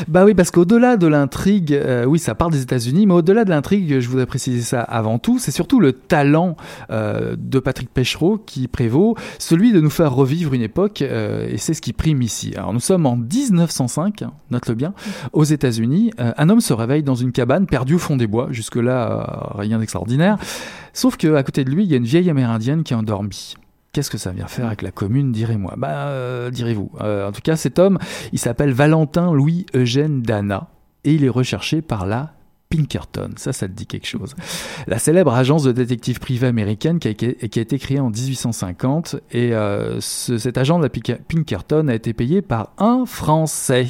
Bah 0.08 0.24
oui, 0.24 0.34
parce 0.34 0.50
qu'au-delà 0.50 0.96
de 0.98 1.06
l'intrigue, 1.06 1.72
euh, 1.72 2.04
oui, 2.04 2.18
ça 2.18 2.34
part 2.34 2.50
des 2.50 2.60
États-Unis, 2.60 3.06
mais 3.06 3.14
au-delà 3.14 3.44
de 3.44 3.50
l'intrigue, 3.50 3.98
je 3.98 4.08
voudrais 4.08 4.26
préciser 4.26 4.60
ça 4.60 4.82
avant 4.82 5.18
tout, 5.18 5.38
c'est 5.38 5.50
surtout 5.50 5.80
le 5.80 5.94
talent 5.94 6.56
euh, 6.90 7.34
de 7.38 7.58
Patrick 7.58 7.88
Péchereau 7.88 8.36
qui 8.36 8.68
prévaut, 8.68 9.16
celui 9.38 9.72
de 9.72 9.80
nous 9.80 9.90
faire 9.90 10.12
revivre 10.12 10.52
une 10.52 10.62
époque, 10.62 11.00
euh, 11.00 11.48
et 11.48 11.56
c'est 11.56 11.72
ce 11.72 11.80
qui 11.80 11.94
prime 11.94 12.20
ici. 12.20 12.52
Alors 12.56 12.74
nous 12.74 12.80
sommes 12.80 13.06
en 13.06 13.16
1905, 13.16 14.24
note-le 14.50 14.74
bien, 14.74 14.92
aux 15.32 15.44
États-Unis. 15.44 16.10
un 16.18 16.48
homme 16.50 16.60
se 16.60 16.74
réveille 16.74 17.02
dans 17.02 17.14
une 17.14 17.32
cabane 17.32 17.66
perdue 17.66 17.94
au 17.94 17.98
fond 17.98 18.16
des 18.16 18.26
bois. 18.26 18.48
Jusque-là, 18.50 19.54
rien 19.54 19.78
d'extraordinaire. 19.78 20.36
Sauf 20.92 21.16
qu'à 21.16 21.42
côté 21.42 21.64
de 21.64 21.70
lui, 21.70 21.84
il 21.84 21.90
y 21.90 21.94
a 21.94 21.96
une 21.96 22.04
vieille 22.04 22.28
amérindienne 22.28 22.82
qui 22.82 22.92
est 22.92 22.96
endormie. 22.96 23.54
Qu'est-ce 23.92 24.10
que 24.10 24.16
ça 24.16 24.30
vient 24.30 24.46
faire 24.46 24.66
avec 24.66 24.80
la 24.80 24.90
commune, 24.90 25.32
direz-moi 25.32 25.74
Bah, 25.76 26.08
euh, 26.08 26.50
direz-vous. 26.50 26.90
Euh, 27.02 27.28
en 27.28 27.32
tout 27.32 27.42
cas, 27.42 27.56
cet 27.56 27.78
homme, 27.78 27.98
il 28.32 28.38
s'appelle 28.38 28.72
Valentin 28.72 29.34
Louis 29.34 29.66
Eugène 29.74 30.22
Dana 30.22 30.68
et 31.04 31.12
il 31.12 31.24
est 31.24 31.28
recherché 31.28 31.82
par 31.82 32.06
la 32.06 32.32
Pinkerton. 32.70 33.32
Ça, 33.36 33.52
ça 33.52 33.68
te 33.68 33.72
dit 33.72 33.86
quelque 33.86 34.06
chose. 34.06 34.34
La 34.86 34.98
célèbre 34.98 35.34
agence 35.34 35.64
de 35.64 35.72
détective 35.72 36.20
privée 36.20 36.46
américaine 36.46 37.00
qui 37.00 37.08
a, 37.08 37.12
qui 37.12 37.58
a 37.58 37.62
été 37.62 37.78
créée 37.78 38.00
en 38.00 38.08
1850 38.08 39.16
et 39.32 39.52
euh, 39.52 40.00
ce, 40.00 40.38
cet 40.38 40.56
agent 40.56 40.78
de 40.78 40.84
la 40.84 40.88
Pinkerton 40.88 41.88
a 41.88 41.94
été 41.94 42.14
payé 42.14 42.40
par 42.40 42.72
un 42.78 43.04
Français. 43.04 43.88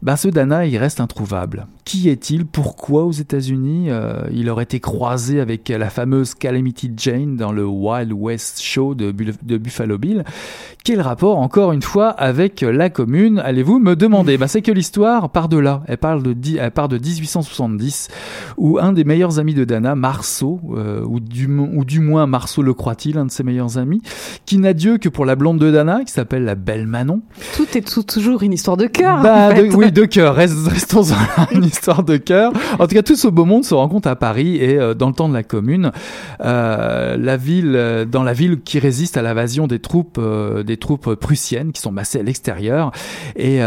Ben, 0.00 0.16
ce 0.16 0.28
Dana, 0.28 0.64
il 0.64 0.78
reste 0.78 1.00
introuvable. 1.00 1.66
Qui 1.86 2.08
est-il? 2.08 2.46
Pourquoi 2.46 3.04
aux 3.04 3.12
États-Unis 3.12 3.90
euh, 3.90 4.24
il 4.32 4.50
aurait 4.50 4.64
été 4.64 4.80
croisé 4.80 5.38
avec 5.38 5.68
la 5.68 5.88
fameuse 5.88 6.34
Calamity 6.34 6.90
Jane 6.96 7.36
dans 7.36 7.52
le 7.52 7.64
Wild 7.64 8.12
West 8.12 8.60
Show 8.60 8.96
de, 8.96 9.12
de 9.12 9.56
Buffalo 9.56 9.96
Bill? 9.96 10.24
Quel 10.82 11.00
rapport, 11.00 11.38
encore 11.38 11.70
une 11.72 11.82
fois, 11.82 12.08
avec 12.08 12.62
la 12.62 12.90
commune? 12.90 13.38
Allez-vous 13.38 13.78
me 13.78 13.94
demander? 13.94 14.36
Bah, 14.36 14.48
C'est 14.48 14.62
que 14.62 14.72
l'histoire 14.72 15.30
part 15.30 15.48
de 15.48 15.58
là. 15.58 15.84
Elle, 15.86 15.98
parle 15.98 16.24
de, 16.24 16.34
elle 16.58 16.70
part 16.72 16.88
de 16.88 16.98
1870, 16.98 18.08
où 18.56 18.80
un 18.80 18.92
des 18.92 19.04
meilleurs 19.04 19.38
amis 19.38 19.54
de 19.54 19.64
Dana, 19.64 19.94
Marceau, 19.94 20.60
euh, 20.76 21.04
ou, 21.04 21.20
du, 21.20 21.46
ou 21.46 21.84
du 21.84 22.00
moins 22.00 22.26
Marceau 22.26 22.62
le 22.62 22.74
croit-il, 22.74 23.16
un 23.16 23.26
de 23.26 23.30
ses 23.30 23.44
meilleurs 23.44 23.78
amis, 23.78 24.02
qui 24.44 24.58
n'a 24.58 24.72
Dieu 24.72 24.98
que 24.98 25.08
pour 25.08 25.24
la 25.24 25.36
blonde 25.36 25.58
de 25.60 25.70
Dana, 25.70 26.02
qui 26.04 26.12
s'appelle 26.12 26.44
la 26.44 26.56
belle 26.56 26.88
Manon. 26.88 27.22
Tout 27.54 27.78
est 27.78 27.82
tout, 27.82 28.02
toujours 28.02 28.42
une 28.42 28.52
histoire 28.52 28.76
de 28.76 28.86
cœur. 28.86 29.22
Bah, 29.22 29.50
oui, 29.74 29.92
de 29.92 30.04
cœur. 30.04 30.34
Restons 30.34 31.02
là 31.02 31.46
histoire 31.76 32.02
de 32.02 32.16
cœur. 32.16 32.52
En 32.78 32.86
tout 32.86 32.94
cas, 32.94 33.02
tout 33.02 33.16
ce 33.16 33.28
beau 33.28 33.44
monde 33.44 33.64
se 33.64 33.74
rencontre 33.74 34.08
à 34.08 34.16
Paris 34.16 34.56
et 34.56 34.78
euh, 34.78 34.94
dans 34.94 35.08
le 35.08 35.14
temps 35.14 35.28
de 35.28 35.34
la 35.34 35.42
Commune, 35.42 35.92
euh, 36.40 37.16
la 37.16 37.36
ville, 37.36 37.74
euh, 37.76 38.04
dans 38.04 38.22
la 38.22 38.32
ville 38.32 38.60
qui 38.62 38.78
résiste 38.78 39.16
à 39.16 39.22
l'invasion 39.22 39.66
des 39.66 39.78
troupes, 39.78 40.20
des 40.64 40.76
troupes 40.76 41.14
prussiennes 41.14 41.72
qui 41.72 41.80
sont 41.80 41.92
massées 41.92 42.20
à 42.20 42.22
l'extérieur. 42.22 42.92
Et 43.36 43.60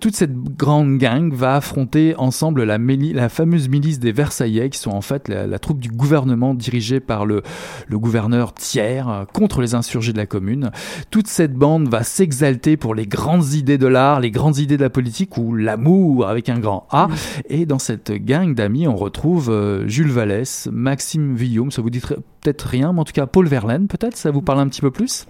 toute 0.00 0.16
cette 0.16 0.34
grande 0.34 0.98
gang 0.98 1.32
va 1.32 1.56
affronter 1.56 2.14
ensemble 2.16 2.64
la, 2.64 2.78
la 2.78 3.28
fameuse 3.28 3.68
milice 3.68 3.98
des 3.98 4.12
Versaillais, 4.12 4.70
qui 4.70 4.78
sont 4.78 4.90
en 4.90 5.00
fait 5.00 5.28
la, 5.28 5.58
troupe 5.58 5.80
du 5.80 5.90
gouvernement 5.90 6.54
dirigée 6.54 7.00
par 7.00 7.26
le, 7.26 7.42
le 7.88 7.98
gouverneur 7.98 8.52
Thiers 8.54 9.02
contre 9.32 9.60
les 9.60 9.74
insurgés 9.74 10.12
de 10.12 10.18
la 10.18 10.26
Commune. 10.26 10.70
Toute 11.10 11.26
cette 11.26 11.54
bande 11.54 11.88
va 11.88 12.02
s'exalter 12.02 12.76
pour 12.76 12.94
les 12.94 13.06
grandes 13.06 13.52
idées 13.52 13.78
de 13.78 13.86
l'art, 13.86 14.20
les 14.20 14.30
grandes 14.30 14.58
idées 14.58 14.76
de 14.76 14.82
la 14.82 14.90
politique 14.90 15.36
ou 15.36 15.54
l'amour 15.54 16.28
avec 16.28 16.48
un 16.48 16.58
grand 16.58 16.86
A. 16.90 17.08
Et 17.48 17.66
dans 17.66 17.78
cette 17.78 18.12
gang 18.12 18.54
d'amis, 18.54 18.86
on 18.86 18.96
retrouve 18.96 19.50
euh, 19.50 19.86
Jules 19.88 20.10
Vallès, 20.10 20.68
Maxime 20.72 21.34
Villaume, 21.34 21.70
ça 21.70 21.82
vous 21.82 21.90
dit 21.90 22.00
peut-être 22.44 22.62
rien, 22.62 22.92
mais 22.92 23.00
en 23.00 23.04
tout 23.04 23.12
cas 23.12 23.26
Paul 23.26 23.48
Verlaine, 23.48 23.88
peut-être, 23.88 24.16
ça 24.16 24.30
vous 24.30 24.42
parle 24.42 24.60
un 24.60 24.68
petit 24.68 24.82
peu 24.82 24.90
plus 24.90 25.26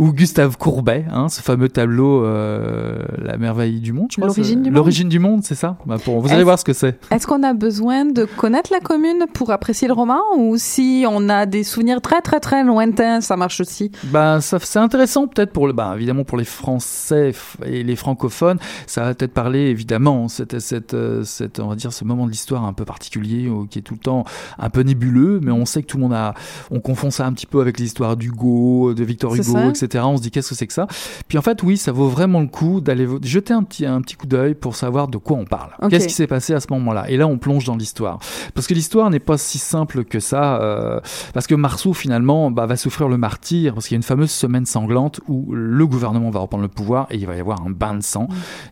ou 0.00 0.14
Gustave 0.14 0.56
Courbet, 0.56 1.04
hein, 1.12 1.28
ce 1.28 1.42
fameux 1.42 1.68
tableau 1.68 2.24
euh, 2.24 3.02
La 3.18 3.36
merveille 3.36 3.80
du 3.80 3.92
monde, 3.92 4.06
je 4.10 4.16
crois. 4.16 4.28
L'origine 4.28 4.62
du 4.62 4.70
monde. 4.70 4.76
L'origine 4.76 5.08
du 5.10 5.18
monde, 5.18 5.42
c'est 5.44 5.54
ça. 5.54 5.76
Bah, 5.84 5.96
pour, 6.02 6.20
vous 6.20 6.32
allez 6.32 6.42
voir 6.42 6.58
ce 6.58 6.64
que 6.64 6.72
c'est. 6.72 6.98
Est-ce 7.10 7.26
qu'on 7.26 7.42
a 7.42 7.52
besoin 7.52 8.06
de 8.06 8.24
connaître 8.24 8.72
la 8.72 8.80
commune 8.80 9.26
pour 9.34 9.50
apprécier 9.50 9.88
le 9.88 9.92
roman, 9.94 10.20
ou 10.38 10.56
si 10.56 11.04
on 11.06 11.28
a 11.28 11.44
des 11.44 11.64
souvenirs 11.64 12.00
très 12.00 12.22
très 12.22 12.40
très 12.40 12.64
lointains, 12.64 13.20
ça 13.20 13.36
marche 13.36 13.60
aussi 13.60 13.92
Bah, 14.04 14.40
ça, 14.40 14.58
c'est 14.58 14.78
intéressant 14.78 15.26
peut-être 15.26 15.52
pour 15.52 15.66
le, 15.66 15.74
bah, 15.74 15.92
évidemment 15.94 16.24
pour 16.24 16.38
les 16.38 16.46
Français 16.46 17.32
et 17.66 17.82
les 17.82 17.96
francophones, 17.96 18.58
ça 18.86 19.02
va 19.02 19.14
peut-être 19.14 19.34
parler 19.34 19.66
évidemment 19.66 20.28
cette, 20.28 20.60
cette, 20.60 20.94
euh, 20.94 21.24
cette, 21.24 21.60
on 21.60 21.68
va 21.68 21.74
dire 21.74 21.92
ce 21.92 22.04
moment 22.04 22.24
de 22.24 22.30
l'histoire 22.30 22.64
un 22.64 22.72
peu 22.72 22.86
particulier, 22.86 23.50
qui 23.68 23.80
est 23.80 23.82
tout 23.82 23.94
le 23.94 24.00
temps 24.00 24.24
un 24.58 24.70
peu 24.70 24.80
nébuleux, 24.80 25.40
mais 25.42 25.52
on 25.52 25.66
sait 25.66 25.82
que 25.82 25.88
tout 25.88 25.98
le 25.98 26.04
monde 26.04 26.14
a, 26.14 26.29
on 26.70 26.80
confond 26.80 27.10
ça 27.10 27.26
un 27.26 27.32
petit 27.32 27.46
peu 27.46 27.60
avec 27.60 27.78
l'histoire 27.78 28.16
d'Hugo, 28.16 28.94
de 28.94 29.04
Victor 29.04 29.34
Hugo, 29.34 29.70
etc. 29.70 30.04
On 30.06 30.16
se 30.16 30.22
dit 30.22 30.30
qu'est-ce 30.30 30.50
que 30.50 30.54
c'est 30.54 30.66
que 30.66 30.72
ça? 30.72 30.86
Puis 31.28 31.38
en 31.38 31.42
fait, 31.42 31.62
oui, 31.62 31.76
ça 31.76 31.92
vaut 31.92 32.08
vraiment 32.08 32.40
le 32.40 32.46
coup 32.46 32.80
d'aller 32.80 33.06
jeter 33.22 33.52
un 33.52 33.62
petit, 33.62 33.86
un 33.86 34.00
petit 34.00 34.16
coup 34.16 34.26
d'œil 34.26 34.54
pour 34.54 34.76
savoir 34.76 35.08
de 35.08 35.18
quoi 35.18 35.36
on 35.36 35.44
parle. 35.44 35.70
Qu'est-ce 35.88 36.08
qui 36.08 36.14
s'est 36.14 36.26
passé 36.26 36.54
à 36.54 36.60
ce 36.60 36.66
moment-là? 36.70 37.10
Et 37.10 37.16
là, 37.16 37.26
on 37.26 37.38
plonge 37.38 37.64
dans 37.64 37.76
l'histoire. 37.76 38.18
Parce 38.54 38.66
que 38.66 38.74
l'histoire 38.74 39.10
n'est 39.10 39.20
pas 39.20 39.38
si 39.38 39.58
simple 39.58 40.04
que 40.04 40.20
ça. 40.20 40.60
Euh, 40.60 41.00
parce 41.32 41.46
que 41.46 41.54
Marceau, 41.54 41.92
finalement, 41.92 42.50
bah, 42.50 42.66
va 42.66 42.76
souffrir 42.76 43.08
le 43.08 43.16
martyr. 43.16 43.74
Parce 43.74 43.86
qu'il 43.86 43.94
y 43.94 43.96
a 43.96 44.00
une 44.00 44.02
fameuse 44.02 44.30
semaine 44.30 44.66
sanglante 44.66 45.20
où 45.28 45.52
le 45.52 45.86
gouvernement 45.86 46.30
va 46.30 46.40
reprendre 46.40 46.62
le 46.62 46.68
pouvoir 46.68 47.06
et 47.10 47.16
il 47.16 47.26
va 47.26 47.36
y 47.36 47.40
avoir 47.40 47.62
un 47.62 47.70
bain 47.70 47.94
de 47.94 48.02
sang. 48.02 48.28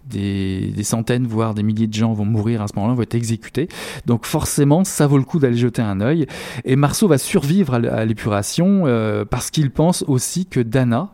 Des, 0.07 0.73
des 0.75 0.85
centaines, 0.85 1.27
voire 1.27 1.55
des 1.55 1.63
milliers 1.63 1.87
de 1.87 1.95
gens 1.95 2.13
vont 2.13 2.25
mourir 2.25 2.63
à 2.63 2.69
ce 2.69 2.73
moment-là, 2.77 2.95
vont 2.95 3.03
être 3.03 3.15
exécutés. 3.15 3.69
Donc 4.07 4.27
forcément, 4.27 4.85
ça 4.85 5.07
vaut 5.07 5.19
le 5.19 5.25
coup 5.25 5.39
d'aller 5.39 5.57
jeter 5.57 5.83
un 5.83 6.01
œil. 6.01 6.27
Et 6.65 6.77
Marceau 6.77 7.09
va 7.09 7.19
survivre 7.19 7.48
à 7.73 8.05
l'épuration 8.05 8.85
euh, 8.87 9.25
parce 9.25 9.51
qu'il 9.51 9.71
pense 9.71 10.05
aussi 10.07 10.47
que 10.47 10.61
Dana, 10.61 11.11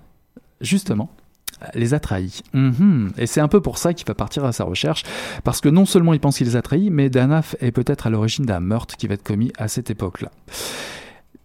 justement, 0.61 1.11
les 1.75 1.95
a 1.95 2.01
trahis. 2.01 2.43
Mhm. 2.53 3.13
Et 3.19 3.27
c'est 3.27 3.41
un 3.41 3.49
peu 3.49 3.61
pour 3.61 3.79
ça 3.79 3.95
qu'il 3.95 4.07
va 4.07 4.15
partir 4.15 4.45
à 4.45 4.53
sa 4.53 4.65
recherche, 4.65 5.05
parce 5.45 5.61
que 5.61 5.69
non 5.69 5.87
seulement 5.87 6.13
il 6.13 6.21
pense 6.21 6.39
qu'il 6.39 6.47
les 6.47 6.57
a 6.57 6.63
trahis, 6.63 6.91
mais 6.91 7.09
Danaf 7.09 7.57
est 7.61 7.73
peut-être 7.73 8.07
à 8.07 8.11
l'origine 8.11 8.45
d'un 8.45 8.61
meurtre 8.61 8.97
qui 8.97 9.07
va 9.07 9.15
être 9.15 9.23
commis 9.23 9.53
à 9.59 9.69
cette 9.69 9.91
époque-là. 9.91 10.31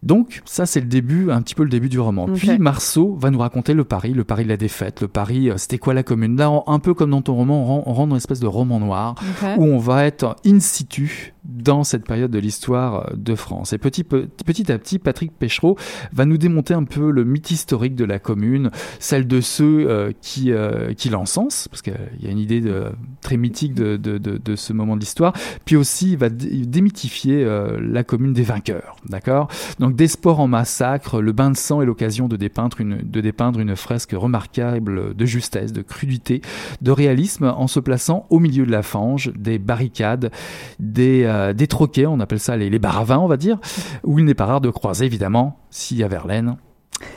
Donc 0.04 0.42
ça 0.46 0.66
c'est 0.66 0.80
le 0.80 0.88
début, 0.88 1.32
un 1.32 1.42
petit 1.42 1.56
peu 1.56 1.64
le 1.64 1.70
début 1.70 1.90
du 1.90 2.00
roman. 2.00 2.28
Puis 2.28 2.58
Marceau 2.58 3.16
va 3.16 3.32
nous 3.32 3.40
raconter 3.40 3.74
le 3.74 3.84
Paris, 3.84 4.14
le 4.14 4.24
Paris 4.24 4.44
de 4.44 4.50
la 4.50 4.58
défaite, 4.58 5.02
le 5.02 5.08
Paris, 5.08 5.50
euh, 5.50 5.58
c'était 5.58 5.78
quoi 5.78 5.94
la 5.94 6.04
commune? 6.04 6.38
Là, 6.38 6.52
un 6.68 6.80
peu 6.80 6.94
comme 6.94 7.12
dans 7.12 7.22
ton 7.22 7.36
roman, 7.36 7.84
on 7.88 7.94
rentre 7.94 8.10
dans 8.10 8.16
une 8.16 8.18
espèce 8.18 8.40
de 8.40 8.48
roman 8.48 8.80
noir 8.80 9.16
où 9.58 9.64
on 9.64 9.78
va 9.78 10.06
être 10.06 10.36
in 10.46 10.60
situ 10.60 11.34
dans 11.50 11.84
cette 11.84 12.06
période 12.06 12.32
de 12.32 12.40
l'histoire 12.40 13.10
euh, 13.10 13.16
de 13.16 13.36
France. 13.36 13.74
Et 13.74 13.78
petit, 13.78 14.04
petit 14.04 14.72
à 14.72 14.78
petit, 14.78 15.00
Patrick 15.00 15.32
Péchereau 15.32 15.78
va 16.14 16.26
nous 16.26 16.38
démonter 16.38 16.74
un 16.74 16.84
peu 16.84 17.12
le 17.12 17.24
mythe 17.24 17.52
historique 17.52 17.96
de 17.96 18.06
la 18.06 18.20
commune, 18.20 18.72
celle 19.00 19.28
de 19.28 19.42
ceux 19.42 19.90
euh, 19.90 20.12
qui, 20.22 20.52
euh, 20.52 20.94
qui 20.94 21.10
l'encensent, 21.10 21.68
parce 21.70 21.82
qu'il 21.82 21.94
y 22.22 22.28
a 22.28 22.32
une 22.32 22.40
idée 22.40 22.62
de, 22.62 22.86
très 23.22 23.38
mythique 23.38 23.74
de, 23.74 23.98
de, 23.98 24.18
de, 24.18 24.38
de 24.38 24.56
ce 24.56 24.74
moment 24.74 24.96
de 24.96 25.02
l'histoire, 25.02 25.34
puis 25.66 25.76
aussi 25.76 26.12
il 26.12 26.18
va 26.18 26.30
démythifier 26.30 27.46
la 27.80 28.04
commune 28.04 28.34
des 28.34 28.44
vainqueurs, 28.44 28.96
d'accord? 29.08 29.50
Donc 29.90 29.96
des 29.96 30.08
en 30.24 30.48
massacre, 30.48 31.20
le 31.20 31.32
bain 31.32 31.50
de 31.50 31.58
sang 31.58 31.82
est 31.82 31.86
l'occasion 31.86 32.28
de 32.28 32.36
dépeindre, 32.36 32.80
une, 32.80 33.76
fresque 33.76 34.12
remarquable 34.12 35.16
de 35.16 35.26
justesse, 35.26 35.74
de 35.74 35.82
crudité, 35.82 36.42
de 36.84 36.92
réalisme, 36.92 37.46
en 37.46 37.66
se 37.66 37.80
plaçant 37.80 38.28
au 38.30 38.38
milieu 38.38 38.68
de 38.68 38.72
la 38.72 38.84
fange, 38.84 39.32
des 39.34 39.58
barricades, 39.58 40.30
des 40.78 41.24
euh, 41.24 41.56
troquets, 41.68 42.06
on 42.06 42.20
appelle 42.20 42.40
ça 42.40 42.56
les, 42.56 42.70
les 42.70 42.78
baravins, 42.78 43.18
on 43.18 43.26
va 43.26 43.38
dire, 43.38 43.58
où 44.04 44.20
il 44.20 44.26
n'est 44.26 44.36
pas 44.36 44.46
rare 44.46 44.62
de 44.62 44.70
croiser 44.70 45.08
évidemment, 45.08 45.58
s'il 45.72 45.98
y 45.98 46.04
a 46.04 46.08
Verlaine, 46.08 46.58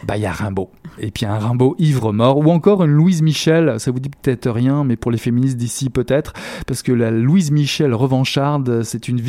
bah 0.06 0.16
il 0.16 0.22
y 0.22 0.26
a 0.26 0.32
Rimbaud. 0.32 0.70
Et 0.98 1.10
puis 1.10 1.26
un 1.26 1.38
Rimbaud 1.38 1.74
ivre-mort, 1.78 2.38
ou 2.38 2.50
encore 2.50 2.84
une 2.84 2.90
Louise 2.90 3.22
Michel, 3.22 3.78
ça 3.78 3.90
vous 3.90 4.00
dit 4.00 4.10
peut-être 4.10 4.50
rien, 4.50 4.84
mais 4.84 4.96
pour 4.96 5.10
les 5.10 5.18
féministes 5.18 5.56
d'ici 5.56 5.90
peut-être, 5.90 6.34
parce 6.66 6.82
que 6.82 6.92
la 6.92 7.10
Louise 7.10 7.50
Michel 7.50 7.94
revancharde, 7.94 8.82
c'est 8.82 9.08
une, 9.08 9.20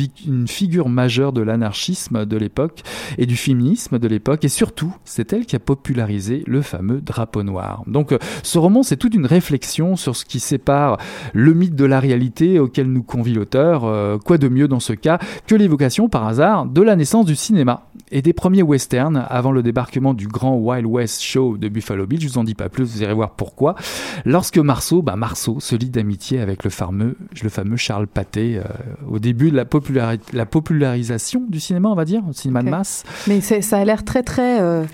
figure 0.46 0.88
majeure 0.88 1.32
de 1.32 1.40
l'anarchisme 1.40 2.26
de 2.26 2.36
l'époque 2.36 2.82
et 3.18 3.26
du 3.26 3.36
féminisme 3.36 3.98
de 3.98 4.08
l'époque, 4.08 4.44
et 4.44 4.48
surtout, 4.48 4.94
c'est 5.04 5.32
elle 5.32 5.46
qui 5.46 5.56
a 5.56 5.60
popularisé 5.60 6.42
le 6.46 6.60
fameux 6.60 7.00
drapeau 7.00 7.42
noir. 7.42 7.82
Donc 7.86 8.12
euh, 8.12 8.18
ce 8.42 8.58
roman, 8.58 8.82
c'est 8.82 8.96
toute 8.96 9.14
une 9.14 9.26
réflexion 9.26 9.96
sur 9.96 10.16
ce 10.16 10.24
qui 10.24 10.40
sépare 10.40 10.98
le 11.32 11.54
mythe 11.54 11.74
de 11.74 11.84
la 11.84 12.00
réalité 12.00 12.58
auquel 12.58 12.92
nous 12.92 13.02
convie 13.02 13.34
l'auteur, 13.34 13.84
euh, 13.84 14.18
quoi 14.18 14.38
de 14.38 14.48
mieux 14.48 14.68
dans 14.68 14.80
ce 14.80 14.92
cas 14.92 15.18
que 15.46 15.54
l'évocation 15.54 16.08
par 16.08 16.26
hasard 16.26 16.66
de 16.66 16.82
la 16.82 16.96
naissance 16.96 17.24
du 17.24 17.36
cinéma 17.36 17.86
et 18.10 18.22
des 18.22 18.32
premiers 18.32 18.62
westerns 18.62 19.24
avant 19.28 19.52
le 19.52 19.62
débarquement 19.62 20.14
du 20.14 20.28
grand 20.28 20.43
Wild 20.52 20.86
West 20.86 21.22
Show 21.22 21.56
de 21.56 21.68
Buffalo 21.68 22.06
Bill. 22.06 22.20
Je 22.20 22.28
vous 22.28 22.38
en 22.38 22.44
dis 22.44 22.54
pas 22.54 22.68
plus, 22.68 22.84
vous 22.84 23.02
irez 23.02 23.14
voir 23.14 23.30
pourquoi. 23.30 23.74
Lorsque 24.24 24.58
Marceau, 24.58 25.02
bah 25.02 25.16
Marceau 25.16 25.60
se 25.60 25.76
lie 25.76 25.90
d'amitié 25.90 26.40
avec 26.40 26.64
le 26.64 26.70
fameux, 26.70 27.16
le 27.42 27.48
fameux 27.48 27.76
Charles 27.76 28.06
Pathé 28.06 28.58
euh, 28.58 28.62
au 29.08 29.18
début 29.18 29.50
de 29.50 29.56
la, 29.56 30.16
la, 30.32 30.46
popularisation 30.46 31.44
du 31.48 31.60
cinéma, 31.60 31.88
on 31.88 31.94
va 31.94 32.04
dire, 32.04 32.22
du 32.22 32.32
cinéma 32.32 32.62
de 32.62 32.70
masse. 32.70 33.04
Mais 33.26 33.40
ça 33.40 33.78
a 33.78 33.84
l'air 33.84 34.04
très 34.04 34.22
très 34.22 34.60
euh, 34.60 34.84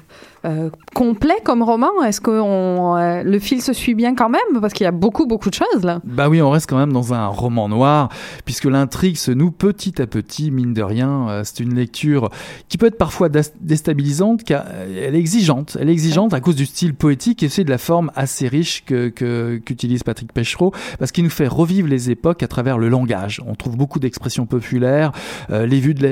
euh, 0.46 0.70
complet 0.94 1.36
comme 1.44 1.62
roman 1.62 2.02
Est-ce 2.02 2.20
que 2.20 2.30
euh, 2.30 3.22
le 3.22 3.38
fil 3.38 3.60
se 3.60 3.74
suit 3.74 3.94
bien 3.94 4.14
quand 4.14 4.30
même? 4.30 4.60
Parce 4.60 4.72
qu'il 4.72 4.84
y 4.84 4.88
a 4.88 4.92
beaucoup, 4.92 5.26
beaucoup 5.26 5.50
de 5.50 5.54
choses 5.54 5.84
là. 5.84 6.00
Bah 6.04 6.28
oui, 6.28 6.40
on 6.40 6.50
reste 6.50 6.68
quand 6.68 6.78
même 6.78 6.92
dans 6.92 7.12
un 7.12 7.26
roman 7.26 7.68
noir, 7.68 8.08
puisque 8.44 8.64
l'intrigue 8.64 9.16
se 9.16 9.30
noue 9.30 9.50
petit 9.50 10.00
à 10.00 10.06
petit, 10.06 10.50
mine 10.50 10.72
de 10.72 10.82
rien. 10.82 11.28
Euh, 11.28 11.42
c'est 11.44 11.60
une 11.60 11.74
lecture 11.74 12.30
qui 12.68 12.78
peut 12.78 12.86
être 12.86 12.96
parfois 12.96 13.28
déstabilisante, 13.28 14.44
car 14.44 14.64
elle 14.68 15.14
est 15.14 15.18
exigeante. 15.18 15.76
Elle 15.78 15.90
est 15.90 15.92
exigeante 15.92 16.32
à 16.32 16.40
cause 16.40 16.56
du 16.56 16.66
style 16.66 16.94
poétique 16.94 17.42
et 17.42 17.46
aussi 17.46 17.64
de 17.64 17.70
la 17.70 17.78
forme 17.78 18.10
assez 18.16 18.48
riche 18.48 18.84
que, 18.86 19.08
qu'utilise 19.58 20.02
Patrick 20.02 20.32
Péchereau, 20.32 20.72
parce 20.98 21.12
qu'il 21.12 21.24
nous 21.24 21.30
fait 21.30 21.48
revivre 21.48 21.88
les 21.88 22.10
époques 22.10 22.42
à 22.42 22.48
travers 22.48 22.78
le 22.78 22.88
langage. 22.88 23.42
On 23.46 23.54
trouve 23.54 23.76
beaucoup 23.76 23.98
d'expressions 23.98 24.46
populaires, 24.46 25.12
les, 25.50 25.80
vues 25.80 25.94
de 25.94 26.02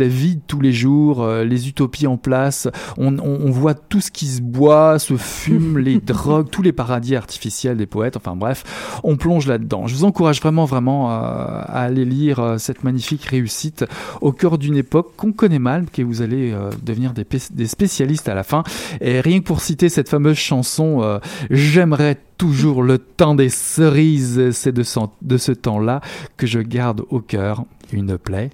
la, 0.00 0.08
vie 0.08 0.36
de 0.36 0.42
tous 0.46 0.60
les 0.60 0.72
jours, 0.72 1.26
les 1.26 1.68
utopies 1.68 2.06
en 2.06 2.16
place. 2.16 2.68
On, 2.96 3.18
on, 3.18 3.38
on 3.44 3.50
voit 3.50 3.67
tout 3.74 4.00
ce 4.00 4.10
qui 4.10 4.26
se 4.26 4.40
boit, 4.40 4.98
se 4.98 5.16
fume, 5.16 5.78
les 5.78 6.00
drogues, 6.00 6.48
tous 6.50 6.62
les 6.62 6.72
paradis 6.72 7.16
artificiels 7.16 7.76
des 7.76 7.86
poètes. 7.86 8.16
Enfin 8.16 8.36
bref, 8.36 9.00
on 9.02 9.16
plonge 9.16 9.46
là-dedans. 9.46 9.86
Je 9.86 9.94
vous 9.94 10.04
encourage 10.04 10.40
vraiment, 10.40 10.64
vraiment 10.64 11.10
à, 11.10 11.66
aller 11.72 12.04
lire 12.04 12.40
euh, 12.40 12.58
cette 12.58 12.84
magnifique 12.84 13.24
réussite 13.24 13.84
au 14.20 14.32
cœur 14.32 14.58
d'une 14.58 14.76
époque 14.76 15.12
qu'on 15.16 15.32
connaît 15.32 15.58
mal, 15.58 15.86
que 15.92 16.02
vous 16.02 16.22
allez 16.22 16.52
euh, 16.52 16.70
devenir 16.82 17.12
des, 17.12 17.26
des, 17.52 17.66
spécialistes 17.66 18.28
à 18.28 18.34
la 18.34 18.42
fin. 18.42 18.62
Et 19.00 19.20
rien 19.20 19.40
que 19.40 19.44
pour 19.44 19.60
citer 19.60 19.88
cette 19.88 20.08
fameuse 20.08 20.36
chanson, 20.36 21.02
euh, 21.02 21.18
j'aimerais 21.50 22.18
toujours 22.36 22.82
le 22.82 22.98
temps 22.98 23.34
des 23.34 23.48
cerises, 23.48 24.50
c'est 24.52 24.72
de, 24.72 24.84
de 25.22 25.36
ce 25.36 25.52
temps-là 25.52 26.00
que 26.36 26.46
je 26.46 26.60
garde 26.60 27.02
au 27.10 27.20
cœur. 27.20 27.64
une 27.92 28.18
plaie 28.18 28.50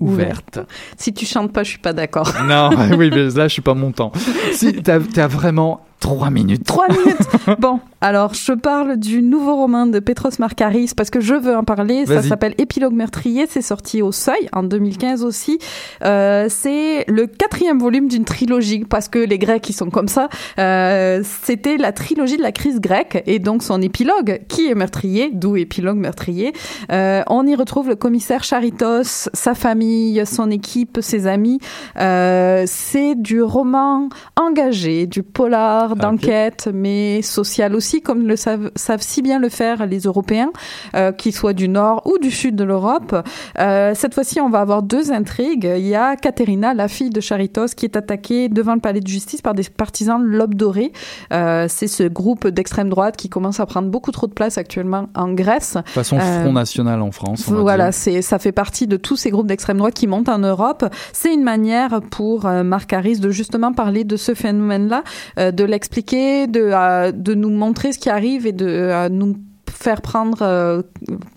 ouverte. 0.00 0.60
Si 0.96 1.12
tu 1.12 1.26
chantes 1.26 1.52
pas, 1.52 1.62
je 1.62 1.70
suis 1.70 1.78
pas 1.78 1.92
d'accord. 1.92 2.32
Non, 2.46 2.70
oui, 2.96 3.10
mais 3.10 3.28
là, 3.30 3.48
je 3.48 3.52
suis 3.52 3.62
pas 3.62 3.74
montant. 3.74 4.12
Si, 4.52 4.72
t'as 4.82 4.98
as 5.16 5.26
vraiment 5.28 5.80
Trois 6.00 6.30
minutes. 6.30 6.64
Trois 6.64 6.88
minutes. 6.88 7.28
bon, 7.60 7.80
alors 8.00 8.32
je 8.32 8.52
parle 8.52 8.96
du 8.96 9.22
nouveau 9.22 9.56
roman 9.56 9.86
de 9.86 10.00
Petros 10.00 10.30
Markaris 10.38 10.92
parce 10.96 11.10
que 11.10 11.20
je 11.20 11.34
veux 11.34 11.54
en 11.54 11.62
parler. 11.62 12.06
Ça 12.06 12.22
s'appelle 12.22 12.54
Épilogue 12.56 12.94
meurtrier. 12.94 13.46
C'est 13.48 13.60
sorti 13.62 14.00
au 14.00 14.10
Seuil 14.10 14.48
en 14.52 14.62
2015 14.62 15.22
aussi. 15.22 15.58
Euh, 16.02 16.46
c'est 16.48 17.04
le 17.06 17.26
quatrième 17.26 17.78
volume 17.78 18.08
d'une 18.08 18.24
trilogie 18.24 18.84
parce 18.88 19.08
que 19.08 19.18
les 19.18 19.38
Grecs 19.38 19.68
ils 19.68 19.74
sont 19.74 19.90
comme 19.90 20.08
ça. 20.08 20.30
Euh, 20.58 21.22
C'était 21.42 21.76
la 21.76 21.92
trilogie 21.92 22.38
de 22.38 22.42
la 22.42 22.52
crise 22.52 22.80
grecque 22.80 23.22
et 23.26 23.38
donc 23.38 23.62
son 23.62 23.82
épilogue 23.82 24.40
qui 24.48 24.68
est 24.68 24.74
meurtrier, 24.74 25.30
d'où 25.32 25.56
épilogue 25.56 25.98
meurtrier. 25.98 26.54
Euh, 26.90 27.22
on 27.28 27.46
y 27.46 27.54
retrouve 27.54 27.88
le 27.88 27.96
commissaire 27.96 28.42
Charitos, 28.42 29.28
sa 29.34 29.54
famille, 29.54 30.22
son 30.24 30.50
équipe, 30.50 30.98
ses 31.02 31.26
amis. 31.26 31.60
Euh, 31.98 32.64
c'est 32.66 33.14
du 33.16 33.42
roman 33.42 34.08
engagé, 34.36 35.06
du 35.06 35.22
polar 35.22 35.89
ah, 35.98 36.02
d'enquête, 36.02 36.68
mais 36.72 37.22
sociale 37.22 37.74
aussi, 37.74 38.02
comme 38.02 38.26
le 38.26 38.36
savent, 38.36 38.70
savent, 38.76 39.02
si 39.02 39.22
bien 39.22 39.38
le 39.38 39.48
faire 39.48 39.86
les 39.86 40.00
Européens, 40.00 40.50
euh, 40.94 41.12
qu'ils 41.12 41.34
soient 41.34 41.52
du 41.52 41.68
nord 41.68 42.02
ou 42.06 42.18
du 42.18 42.30
sud 42.30 42.56
de 42.56 42.64
l'Europe. 42.64 43.14
Euh, 43.58 43.92
cette 43.94 44.14
fois-ci, 44.14 44.40
on 44.40 44.48
va 44.48 44.60
avoir 44.60 44.82
deux 44.82 45.12
intrigues. 45.12 45.70
Il 45.76 45.86
y 45.86 45.94
a 45.94 46.16
Katerina, 46.16 46.74
la 46.74 46.88
fille 46.88 47.10
de 47.10 47.20
Charitos, 47.20 47.66
qui 47.76 47.84
est 47.84 47.96
attaquée 47.96 48.48
devant 48.48 48.74
le 48.74 48.80
palais 48.80 49.00
de 49.00 49.06
justice 49.06 49.42
par 49.42 49.54
des 49.54 49.64
partisans 49.64 50.20
de 50.20 50.26
l'Aube 50.26 50.54
dorée. 50.54 50.92
Euh, 51.32 51.66
c'est 51.68 51.86
ce 51.86 52.04
groupe 52.04 52.46
d'extrême 52.48 52.88
droite 52.88 53.16
qui 53.16 53.28
commence 53.28 53.60
à 53.60 53.66
prendre 53.66 53.88
beaucoup 53.88 54.10
trop 54.10 54.26
de 54.26 54.32
place 54.32 54.58
actuellement 54.58 55.08
en 55.14 55.32
Grèce. 55.32 55.74
De 55.74 55.90
façon 55.90 56.18
euh, 56.18 56.42
Front 56.42 56.52
National 56.52 57.02
en 57.02 57.10
France. 57.10 57.48
voilà, 57.48 57.92
c'est 57.92 58.22
ça 58.22 58.38
fait 58.38 58.52
partie 58.52 58.86
de 58.86 58.96
tous 58.96 59.16
ces 59.16 59.30
groupes 59.30 59.46
d'extrême 59.46 59.78
droite 59.78 59.94
qui 59.94 60.06
montent 60.06 60.28
en 60.28 60.38
Europe. 60.38 60.84
C'est 61.12 61.32
une 61.32 61.42
manière 61.42 62.00
pour 62.10 62.44
Marc 62.44 62.92
Harris 62.92 63.18
de 63.18 63.30
justement 63.30 63.72
parler 63.72 64.04
de 64.04 64.16
ce 64.16 64.34
phénomène-là, 64.34 65.02
de 65.36 65.64
l'expliquer, 65.80 66.46
de, 66.46 66.60
euh, 66.60 67.10
de 67.10 67.34
nous 67.34 67.48
montrer 67.48 67.92
ce 67.92 67.98
qui 67.98 68.10
arrive 68.10 68.46
et 68.46 68.52
de 68.52 68.66
euh, 68.66 69.08
nous 69.08 69.36
faire 69.80 70.02
prendre 70.02 70.38
euh, 70.42 70.82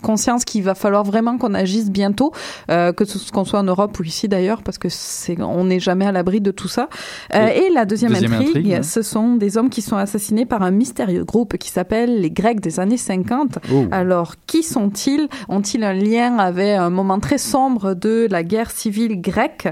conscience 0.01 0.43
qu'il 0.43 0.63
va 0.63 0.75
falloir 0.75 1.03
vraiment 1.03 1.37
qu'on 1.37 1.53
agisse 1.53 1.89
bientôt, 1.89 2.33
euh, 2.69 2.91
que 2.91 3.05
ce 3.05 3.31
qu'on 3.31 3.45
soit 3.45 3.59
en 3.59 3.63
Europe 3.63 3.97
ou 3.99 4.03
ici 4.03 4.27
d'ailleurs, 4.27 4.63
parce 4.63 4.77
que 4.77 4.89
c'est 4.89 5.41
on 5.41 5.63
n'est 5.63 5.79
jamais 5.79 6.05
à 6.05 6.11
l'abri 6.11 6.41
de 6.41 6.51
tout 6.51 6.67
ça. 6.67 6.89
Euh, 7.33 7.47
et, 7.47 7.69
la 7.73 7.85
deuxième, 7.85 8.13
intrigue, 8.13 8.83
ce 8.83 9.01
sont 9.01 9.35
des 9.35 9.57
hommes 9.57 9.69
qui 9.69 9.81
sont 9.81 9.95
assassinés 9.95 10.45
par 10.45 10.61
un 10.61 10.71
mystérieux 10.71 11.23
groupe 11.23 11.57
qui 11.57 11.69
s'appelle 11.69 12.19
les 12.19 12.31
Grecs 12.31 12.59
des 12.59 12.79
années 12.79 12.97
50. 12.97 13.59
Alors, 13.91 14.35
qui 14.45 14.61
sont-ils? 14.61 15.27
Ont-ils 15.47 15.83
un 15.83 15.93
lien 15.93 16.37
avec 16.37 16.77
un 16.77 16.89
moment 16.89 17.19
très 17.19 17.37
sombre 17.37 17.93
de 17.93 18.27
la 18.29 18.43
guerre 18.43 18.71
civile 18.71 19.21
grecque? 19.21 19.69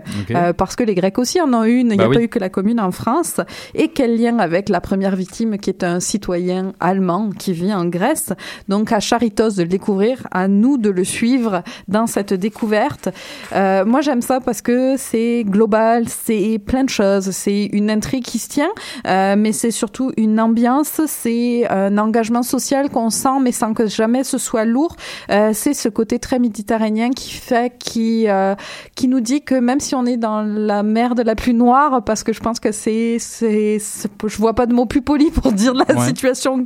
Parce 0.58 0.76
que 0.76 0.84
les 0.84 0.96
Grecs 0.96 1.18
aussi 1.20 1.42
en 1.42 1.54
ont 1.54 1.64
une, 1.64 1.88
il 1.88 1.92
n'y 1.92 1.98
bah 1.98 2.06
a 2.06 2.10
pas 2.10 2.22
eu 2.22 2.30
que 2.30 2.40
la 2.40 2.50
commune 2.50 2.80
en 2.80 2.92
France. 2.92 3.42
Et 3.76 3.90
quel 3.90 4.18
lien 4.18 4.40
avec 4.40 4.70
la 4.70 4.80
première 4.80 5.16
victime 5.16 5.58
qui 5.58 5.70
est 5.70 5.84
un 5.84 6.00
citoyen 6.00 6.74
allemand 6.80 7.30
qui 7.38 7.54
vit 7.54 7.74
en 7.74 7.86
Grèce? 7.86 8.34
Donc 8.68 8.92
à 8.92 9.00
Charitos 9.00 9.52
de 9.52 9.64
le 9.64 9.68
découvrir, 9.68 10.28
à 10.32 10.48
nous 10.48 10.78
de 10.78 10.90
le 10.90 11.04
suivre 11.04 11.64
dans 11.88 12.08
cette 12.08 12.34
découverte. 12.34 13.10
Euh, 13.54 13.86
moi 13.86 14.02
j'aime 14.02 14.22
ça 14.22 14.40
parce 14.40 14.62
que 14.62 14.96
c'est 14.98 15.44
global, 15.46 16.06
c'est 16.08 16.60
plein 16.60 16.84
de 16.84 16.90
choses, 16.90 17.32
c'est 17.32 17.66
une 17.72 17.90
intrigue 17.90 18.24
qui 18.24 18.40
se 18.40 18.48
tient, 18.48 18.72
euh, 19.08 19.36
mais 19.38 19.52
c'est 19.52 19.72
surtout 19.72 20.12
une 20.18 20.40
ambiance, 20.40 21.02
c'est 21.08 21.68
un 21.70 21.98
engagement 21.98 22.44
social 22.44 22.90
qu'on 22.90 23.10
sent, 23.10 23.40
mais 23.42 23.52
sans 23.52 23.74
que 23.74 23.88
jamais 23.88 24.24
ce 24.24 24.38
soit 24.38 24.66
lourd. 24.66 24.96
Euh, 25.30 25.52
c'est 25.54 25.74
ce 25.74 25.90
côté 25.90 26.20
très 26.20 26.40
méditerranéen 26.40 27.12
qui 27.12 27.32
fait, 27.32 27.74
qui 27.78 28.28
euh, 28.28 28.56
qui 28.96 29.08
nous 29.08 29.20
dit 29.20 29.42
que 29.42 29.56
même 29.56 29.80
si 29.80 29.96
on 29.96 30.06
est 30.06 30.18
dans 30.18 30.42
la 30.42 30.84
mer 30.84 31.16
de 31.16 31.24
la 31.24 31.36
plus 31.36 31.54
noire, 31.54 32.04
parce 32.04 32.24
que 32.24 32.34
je 32.34 32.40
pense 32.40 32.60
que 32.60 32.72
c'est 32.72 33.18
c'est 33.20 33.80
je 33.80 34.38
vois 34.38 34.54
pas 34.54 34.66
de 34.66 34.74
mots 34.74 34.86
plus 34.86 35.02
polis 35.02 35.32
pour 35.32 35.52
dire 35.52 35.74
la 35.74 36.06
situation, 36.06 36.66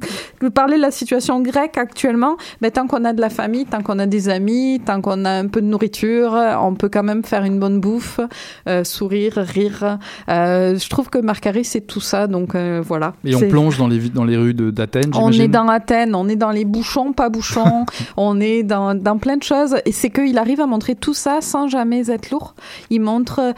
parler 0.53 0.77
de 0.77 0.81
la 0.81 0.91
situation 0.91 1.41
grecque 1.41 1.77
actuellement, 1.85 2.37
mais 2.61 2.71
tant 2.71 2.87
qu'on 2.87 3.05
a 3.05 3.13
de 3.13 3.21
la 3.21 3.29
famille, 3.29 3.65
tant 3.65 3.81
qu'on 3.81 3.99
a 3.99 4.05
des 4.05 4.29
amis, 4.29 4.81
tant 4.83 5.01
qu'on 5.01 5.23
a 5.25 5.31
un 5.31 5.47
peu 5.47 5.61
de 5.61 5.67
nourriture, 5.67 6.33
on 6.61 6.73
peut 6.75 6.89
quand 6.89 7.03
même 7.03 7.23
faire 7.23 7.43
une 7.43 7.59
bonne 7.59 7.79
bouffe, 7.79 8.19
euh, 8.67 8.83
sourire, 8.83 9.33
rire. 9.35 9.99
Euh, 10.29 10.77
je 10.77 10.89
trouve 10.89 11.09
que 11.09 11.19
Marcari, 11.19 11.63
c'est 11.63 11.81
tout 11.81 11.99
ça, 11.99 12.27
donc 12.27 12.55
euh, 12.55 12.81
voilà. 12.83 13.13
Et 13.23 13.35
on 13.35 13.47
plonge 13.47 13.77
dans 13.77 13.87
les, 13.87 14.09
dans 14.09 14.23
les 14.23 14.37
rues 14.37 14.53
d'Athènes, 14.53 15.11
On 15.13 15.31
est 15.31 15.47
dans 15.47 15.67
Athènes, 15.67 16.15
on 16.15 16.27
est 16.27 16.35
dans 16.35 16.51
les 16.51 16.65
bouchons, 16.65 17.13
pas 17.13 17.29
bouchons, 17.29 17.85
on 18.17 18.39
est 18.41 18.63
dans, 18.63 18.95
dans 18.95 19.19
plein 19.19 19.37
de 19.37 19.43
choses, 19.43 19.75
et 19.85 19.91
c'est 19.91 20.09
qu'il 20.09 20.37
arrive 20.39 20.61
à 20.61 20.65
montrer 20.65 20.95
tout 20.95 21.13
ça 21.13 21.41
sans 21.41 21.67
jamais 21.67 22.09
être 22.09 22.31
lourd. 22.31 22.55
Il 22.89 23.01
montre, 23.01 23.53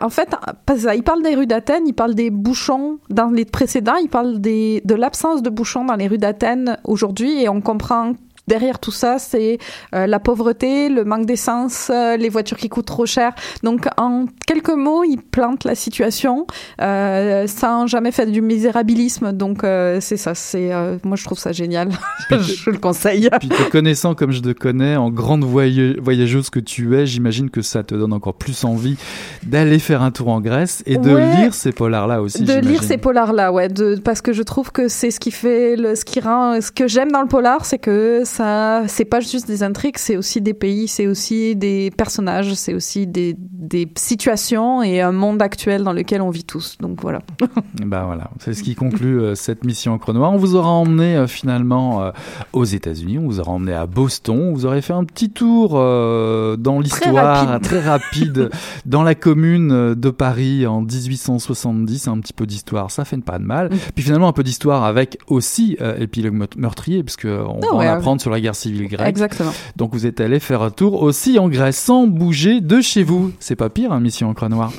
en 0.00 0.10
fait, 0.10 0.34
il 0.94 1.02
parle 1.02 1.22
des 1.22 1.34
rues 1.34 1.46
d'Athènes, 1.46 1.84
il 1.86 1.94
parle 1.94 2.14
des 2.14 2.30
bouchons 2.30 2.98
dans 3.08 3.30
les 3.30 3.46
précédents, 3.46 3.96
il 3.96 4.08
parle 4.08 4.40
des, 4.40 4.82
de 4.84 4.94
l'absence 4.94 5.42
de 5.42 5.48
bouchons 5.48 5.86
dans 5.86 5.96
les 5.96 6.08
rues 6.08 6.18
d'Athènes 6.18 6.76
aujourd'hui, 6.84 7.42
et 7.42 7.48
on 7.48 7.61
comprend 7.62 8.16
derrière 8.52 8.78
tout 8.78 8.90
ça, 8.90 9.18
c'est 9.18 9.56
euh, 9.94 10.06
la 10.06 10.20
pauvreté, 10.20 10.90
le 10.90 11.04
manque 11.04 11.24
d'essence, 11.24 11.90
euh, 11.90 12.18
les 12.18 12.28
voitures 12.28 12.58
qui 12.58 12.68
coûtent 12.68 12.84
trop 12.84 13.06
cher. 13.06 13.32
Donc, 13.62 13.86
en 13.96 14.26
quelques 14.46 14.76
mots, 14.76 15.04
il 15.04 15.16
plante 15.16 15.64
la 15.64 15.74
situation 15.74 16.46
euh, 16.82 17.46
sans 17.46 17.86
jamais 17.86 18.12
faire 18.12 18.26
du 18.26 18.42
misérabilisme. 18.42 19.32
Donc, 19.32 19.62
c'est 19.62 20.18
ça. 20.18 20.34
C'est 20.34 20.70
moi, 21.02 21.16
je 21.16 21.24
trouve 21.24 21.38
ça 21.38 21.52
génial. 21.52 21.88
je 22.30 22.68
le 22.68 22.76
conseille. 22.76 23.30
Puis 23.40 23.48
te 23.48 23.70
connaissant 23.70 24.14
comme 24.14 24.32
je 24.32 24.40
te 24.40 24.52
connais, 24.52 24.96
en 24.96 25.10
grande 25.10 25.44
voyageuse 25.44 26.50
que 26.50 26.60
tu 26.60 26.94
es, 26.98 27.06
j'imagine 27.06 27.48
que 27.48 27.62
ça 27.62 27.82
te 27.82 27.94
donne 27.94 28.12
encore 28.12 28.34
plus 28.34 28.64
envie 28.64 28.96
d'aller 29.44 29.78
faire 29.78 30.02
un 30.02 30.10
tour 30.10 30.28
en 30.28 30.42
Grèce 30.42 30.82
et 30.84 30.98
de 30.98 31.16
lire 31.16 31.54
ces 31.54 31.72
polars-là 31.72 32.20
aussi. 32.20 32.42
De 32.42 32.58
lire 32.58 32.82
ces 32.82 32.98
polars-là, 32.98 33.50
ouais. 33.50 33.68
De, 33.68 33.96
parce 33.96 34.20
que 34.20 34.34
je 34.34 34.42
trouve 34.42 34.72
que 34.72 34.88
c'est 34.88 35.10
ce 35.10 35.20
qui 35.20 35.30
fait, 35.30 35.76
le, 35.76 35.94
ce 35.94 36.04
qui 36.04 36.20
rend, 36.20 36.60
ce 36.60 36.70
que 36.70 36.86
j'aime 36.86 37.10
dans 37.10 37.22
le 37.22 37.28
polar, 37.28 37.64
c'est 37.64 37.78
que 37.78 38.22
ça, 38.24 38.41
c'est 38.86 39.04
pas 39.04 39.20
juste 39.20 39.46
des 39.46 39.62
intrigues, 39.62 39.98
c'est 39.98 40.16
aussi 40.16 40.40
des 40.40 40.54
pays, 40.54 40.88
c'est 40.88 41.06
aussi 41.06 41.56
des 41.56 41.90
personnages, 41.90 42.54
c'est 42.54 42.74
aussi 42.74 43.06
des, 43.06 43.36
des 43.38 43.88
situations 43.96 44.82
et 44.82 45.00
un 45.00 45.12
monde 45.12 45.42
actuel 45.42 45.82
dans 45.82 45.92
lequel 45.92 46.22
on 46.22 46.30
vit 46.30 46.44
tous. 46.44 46.76
Donc 46.80 47.00
voilà. 47.02 47.20
bah 47.84 48.04
voilà, 48.06 48.30
c'est 48.38 48.54
ce 48.54 48.62
qui 48.62 48.74
conclut 48.74 49.20
euh, 49.20 49.34
cette 49.34 49.64
mission 49.64 49.98
Noir. 50.12 50.32
On 50.32 50.36
vous 50.36 50.56
aura 50.56 50.70
emmené 50.70 51.16
euh, 51.16 51.26
finalement 51.26 52.02
euh, 52.02 52.10
aux 52.52 52.64
États-Unis, 52.64 53.18
on 53.18 53.26
vous 53.26 53.40
aura 53.40 53.52
emmené 53.52 53.72
à 53.72 53.86
Boston, 53.86 54.48
on 54.50 54.52
vous 54.52 54.66
aurait 54.66 54.82
fait 54.82 54.92
un 54.92 55.04
petit 55.04 55.30
tour 55.30 55.72
dans 55.72 56.80
l'histoire 56.80 57.60
très, 57.60 57.80
rapide 57.80 58.50
dans 58.86 59.02
la 59.02 59.14
commune 59.14 59.94
de 59.94 60.10
Paris 60.10 60.66
en 60.66 60.82
1870, 60.82 62.08
un 62.08 62.18
petit 62.20 62.32
peu 62.32 62.46
d'histoire, 62.46 62.90
ça 62.90 63.04
fait 63.04 63.16
pas 63.18 63.38
de 63.38 63.44
mal. 63.44 63.68
Mm. 63.68 63.76
Puis 63.94 64.04
finalement 64.04 64.28
un 64.28 64.32
peu 64.32 64.42
d'histoire 64.42 64.84
avec 64.84 65.18
aussi 65.28 65.76
épilogue 65.98 66.46
meurtrier, 66.56 67.02
puisque 67.02 67.26
on 67.26 67.60
ah 67.62 67.66
va 67.70 67.74
en 67.74 67.80
apprendre 67.80 68.20
sur 68.22 68.30
la 68.30 68.40
guerre 68.40 68.54
civile 68.54 68.88
grecque. 68.88 69.08
Exactement. 69.08 69.52
Donc 69.76 69.92
vous 69.92 70.06
êtes 70.06 70.20
allé 70.20 70.40
faire 70.40 70.62
un 70.62 70.70
tour 70.70 71.02
aussi 71.02 71.38
en 71.38 71.48
Grèce 71.48 71.76
sans 71.76 72.06
bouger 72.06 72.60
de 72.60 72.80
chez 72.80 73.02
vous. 73.02 73.32
C'est 73.40 73.56
pas 73.56 73.68
pire, 73.68 73.92
hein, 73.92 74.00
Mission 74.00 74.30
Encre 74.30 74.48
Noire. 74.48 74.72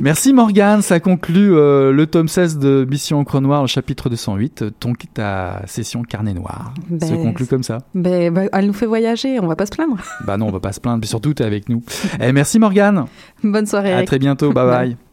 Merci 0.00 0.32
Morgane, 0.32 0.82
ça 0.82 1.00
conclut 1.00 1.54
euh, 1.54 1.92
le 1.92 2.06
tome 2.06 2.28
16 2.28 2.58
de 2.58 2.86
Mission 2.90 3.20
Encre 3.20 3.40
Noire, 3.40 3.62
le 3.62 3.68
chapitre 3.68 4.10
208, 4.10 4.64
ton, 4.78 4.92
ta 5.14 5.62
session 5.66 6.02
Carnet 6.02 6.34
Noir. 6.34 6.74
Ben, 6.90 7.08
se 7.08 7.14
conclut 7.14 7.46
comme 7.46 7.62
ça. 7.62 7.78
Ben, 7.94 8.32
ben, 8.34 8.48
elle 8.52 8.66
nous 8.66 8.72
fait 8.72 8.86
voyager, 8.86 9.38
on 9.40 9.46
va 9.46 9.56
pas 9.56 9.66
se 9.66 9.72
plaindre. 9.72 9.96
Bah 10.26 10.36
non, 10.36 10.48
on 10.48 10.52
va 10.52 10.60
pas 10.60 10.72
se 10.72 10.80
plaindre, 10.80 10.98
mais 11.00 11.06
surtout 11.06 11.32
tu 11.32 11.42
es 11.42 11.46
avec 11.46 11.68
nous. 11.68 11.82
Et 12.20 12.28
eh, 12.28 12.32
merci 12.32 12.58
Morgane. 12.58 13.06
Bonne 13.42 13.66
soirée. 13.66 13.94
À 13.94 14.02
très 14.02 14.18
bientôt, 14.18 14.52
bye 14.52 14.66
bye. 14.66 15.07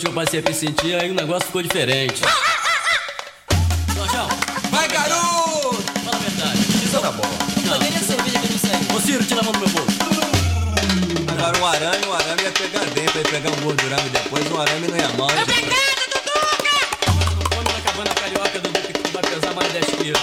Que 0.00 0.08
eu 0.08 0.12
passei 0.12 0.40
a 0.40 0.42
me 0.42 0.54
sentir, 0.54 0.94
aí 0.94 1.10
o 1.10 1.14
negócio 1.14 1.46
ficou 1.46 1.62
diferente. 1.62 2.22
Jorjão, 3.94 4.28
Vai, 4.70 4.88
garoto! 4.88 5.82
fala 6.04 6.16
a 6.16 6.18
verdade. 6.20 6.58
Isso 6.84 6.98
tá 7.00 7.10
bom. 7.12 7.22
Cadê 7.68 7.86
a 7.88 8.00
cerveja 8.00 8.38
que 8.38 8.46
eu 8.46 8.50
não 8.50 8.58
sei? 8.58 8.96
Ô 8.96 9.00
Ciro, 9.00 9.24
tira 9.24 9.40
a 9.40 9.44
mão 9.44 9.52
do 9.52 9.58
meu 9.60 9.68
bolso. 9.68 9.98
Agora 11.32 11.58
um 11.58 11.66
arame, 11.66 12.06
um 12.06 12.12
arame 12.14 12.42
ia 12.42 12.50
pegar 12.52 12.84
dentro, 12.86 13.18
ia 13.18 13.24
pegar 13.24 13.50
um 13.50 13.60
gordurame 13.62 14.08
depois, 14.10 14.50
um 14.52 14.60
arame 14.60 14.88
não 14.88 14.96
ia 14.96 15.08
mal. 15.18 15.30
hein, 15.30 15.36
gente? 15.46 15.68
Não 17.06 17.44
come 17.50 17.72
na 17.72 17.80
cabana 17.82 18.14
carioca, 18.14 18.60
Dudu, 18.60 18.80
que 18.80 18.92
tu 18.92 19.10
vai 19.12 19.22
pesar 19.22 19.54
mais 19.54 19.72
10 19.72 19.84
quilos. 19.86 20.20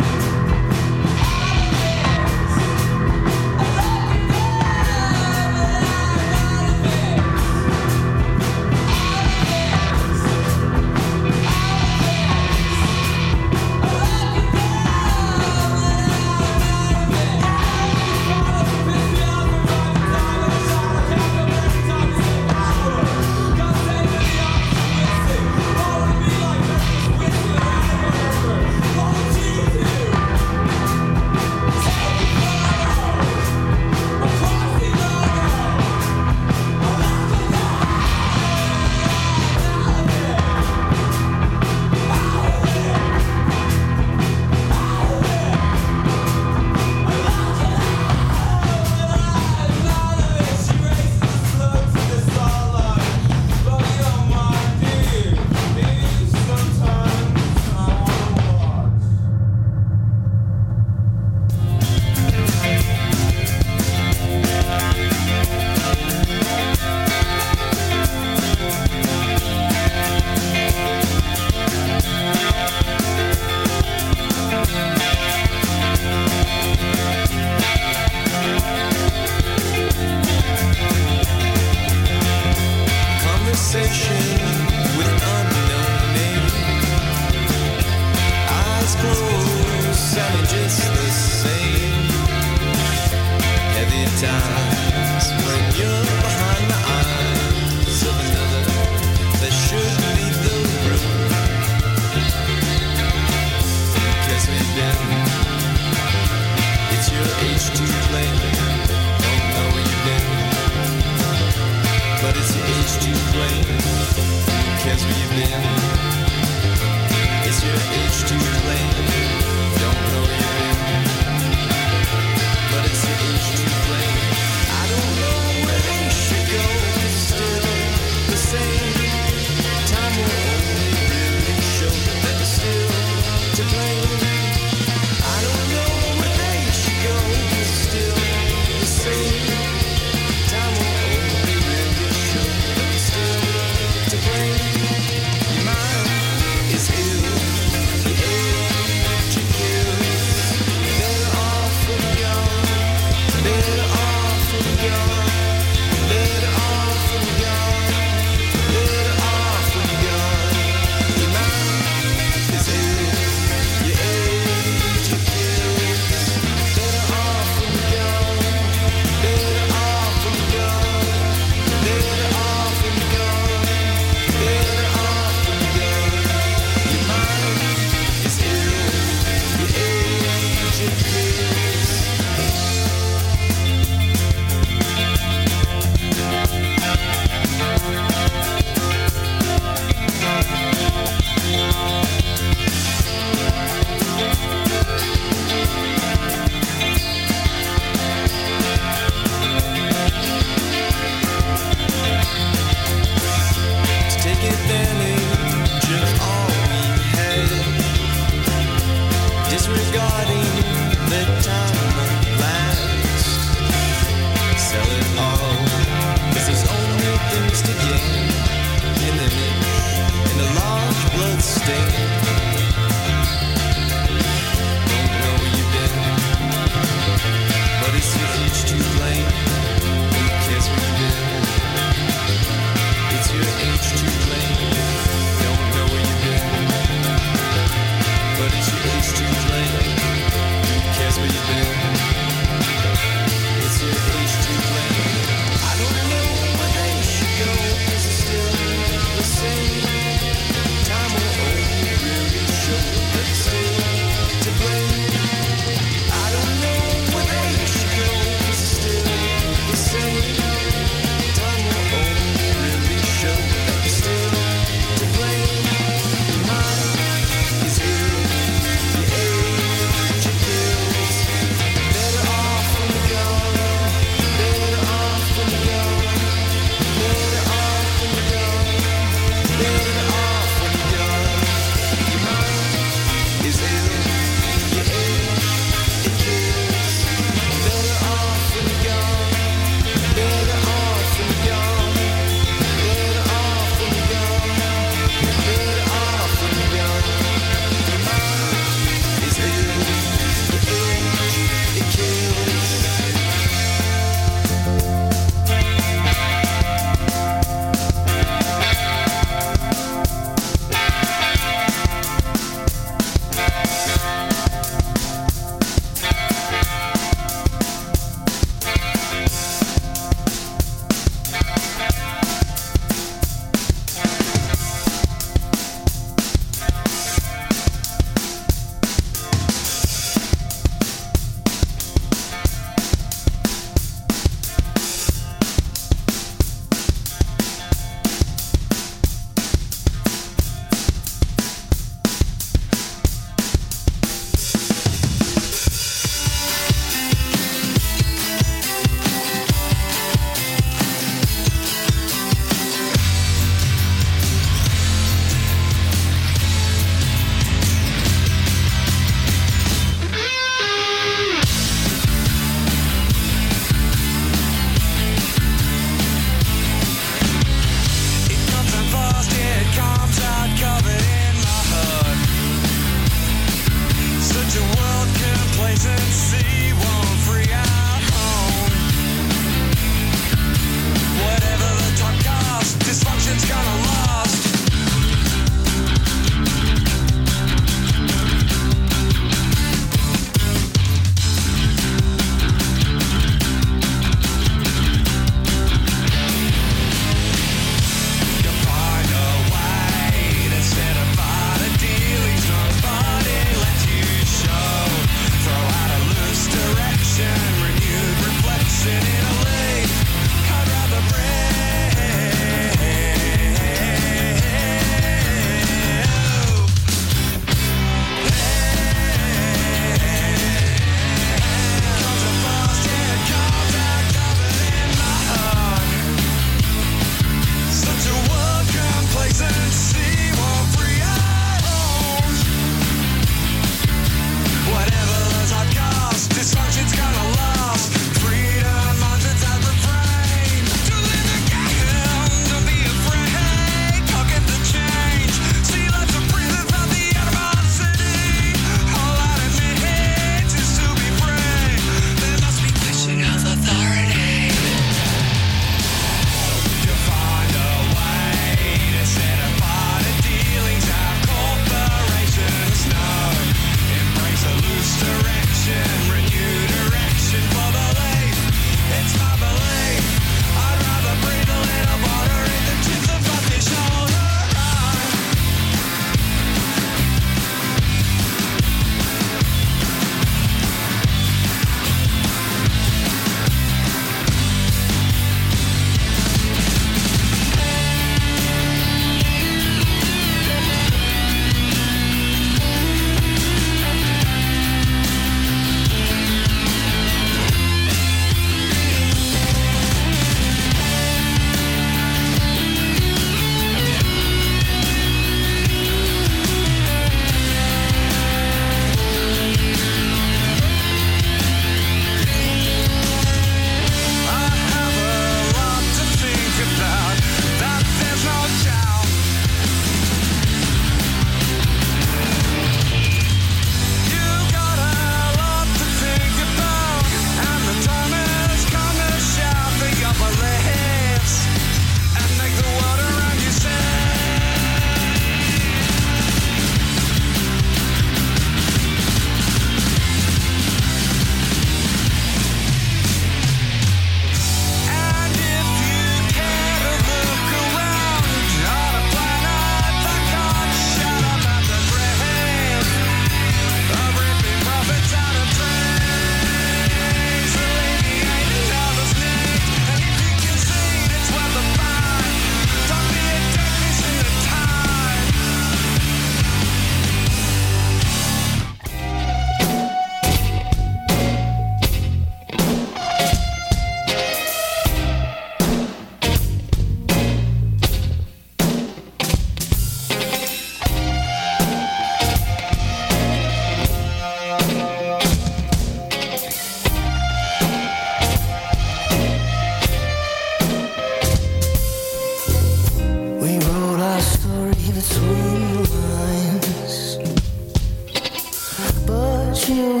You 599.71 600.00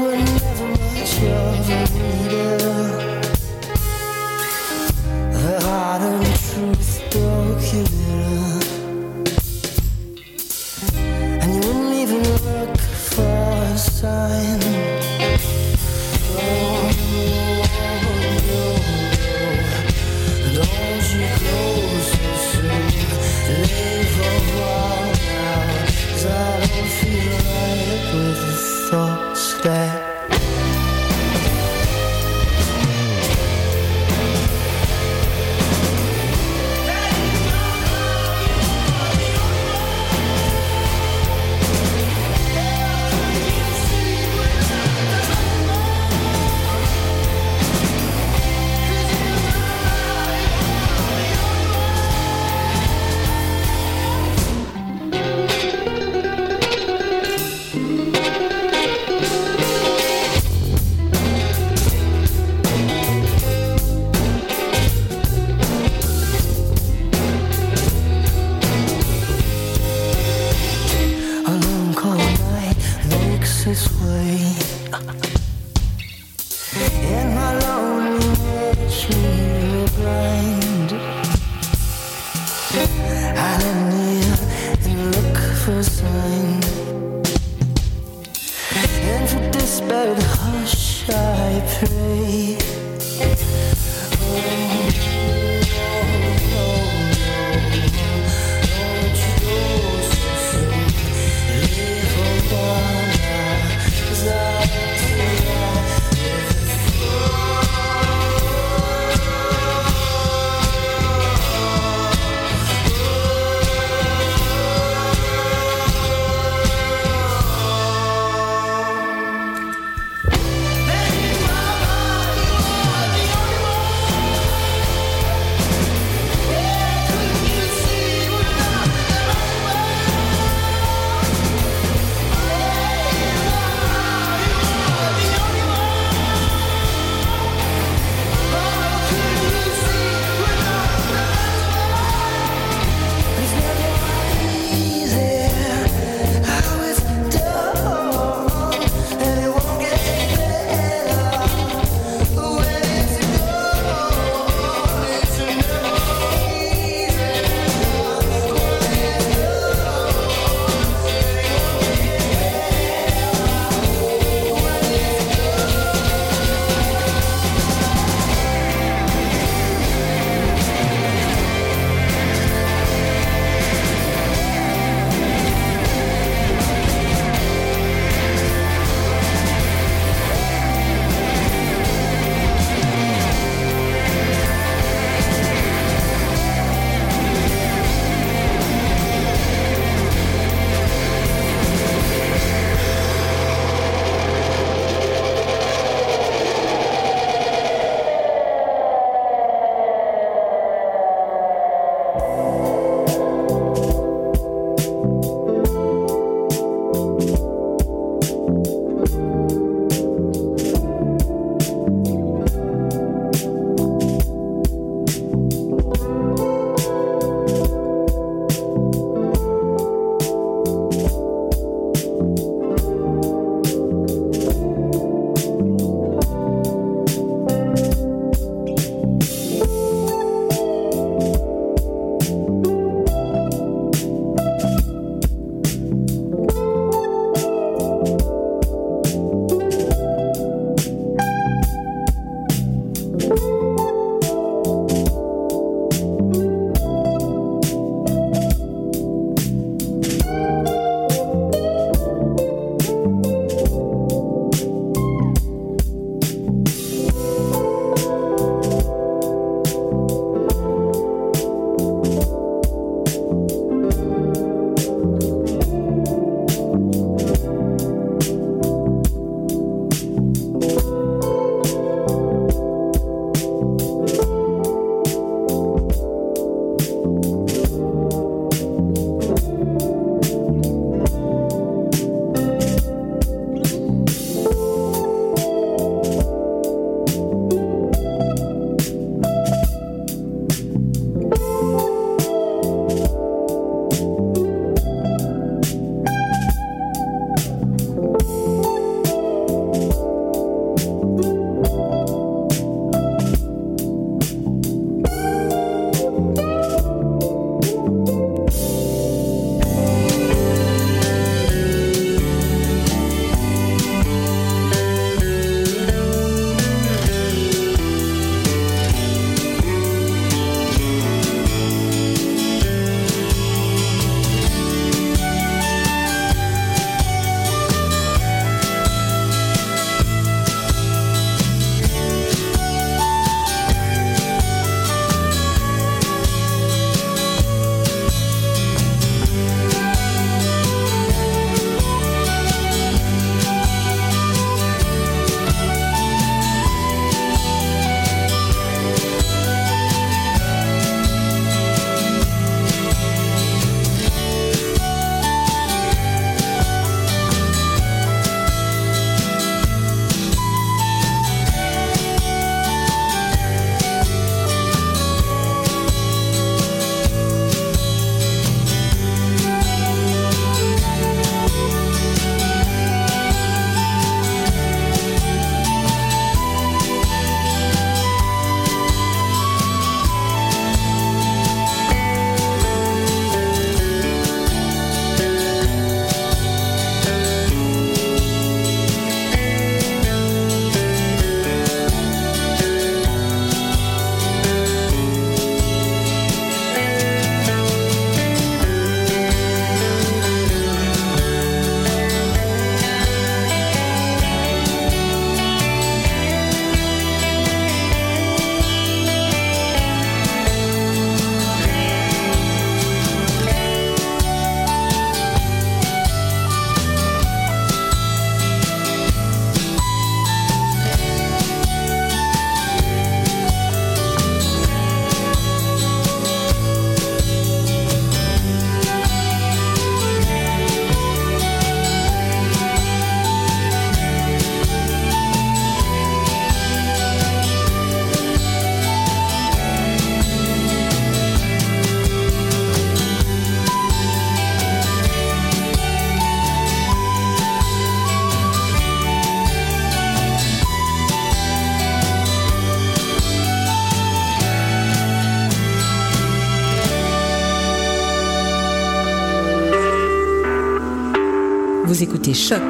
Vous 462.01 462.07
écoutez 462.07 462.33
Choc 462.33 462.63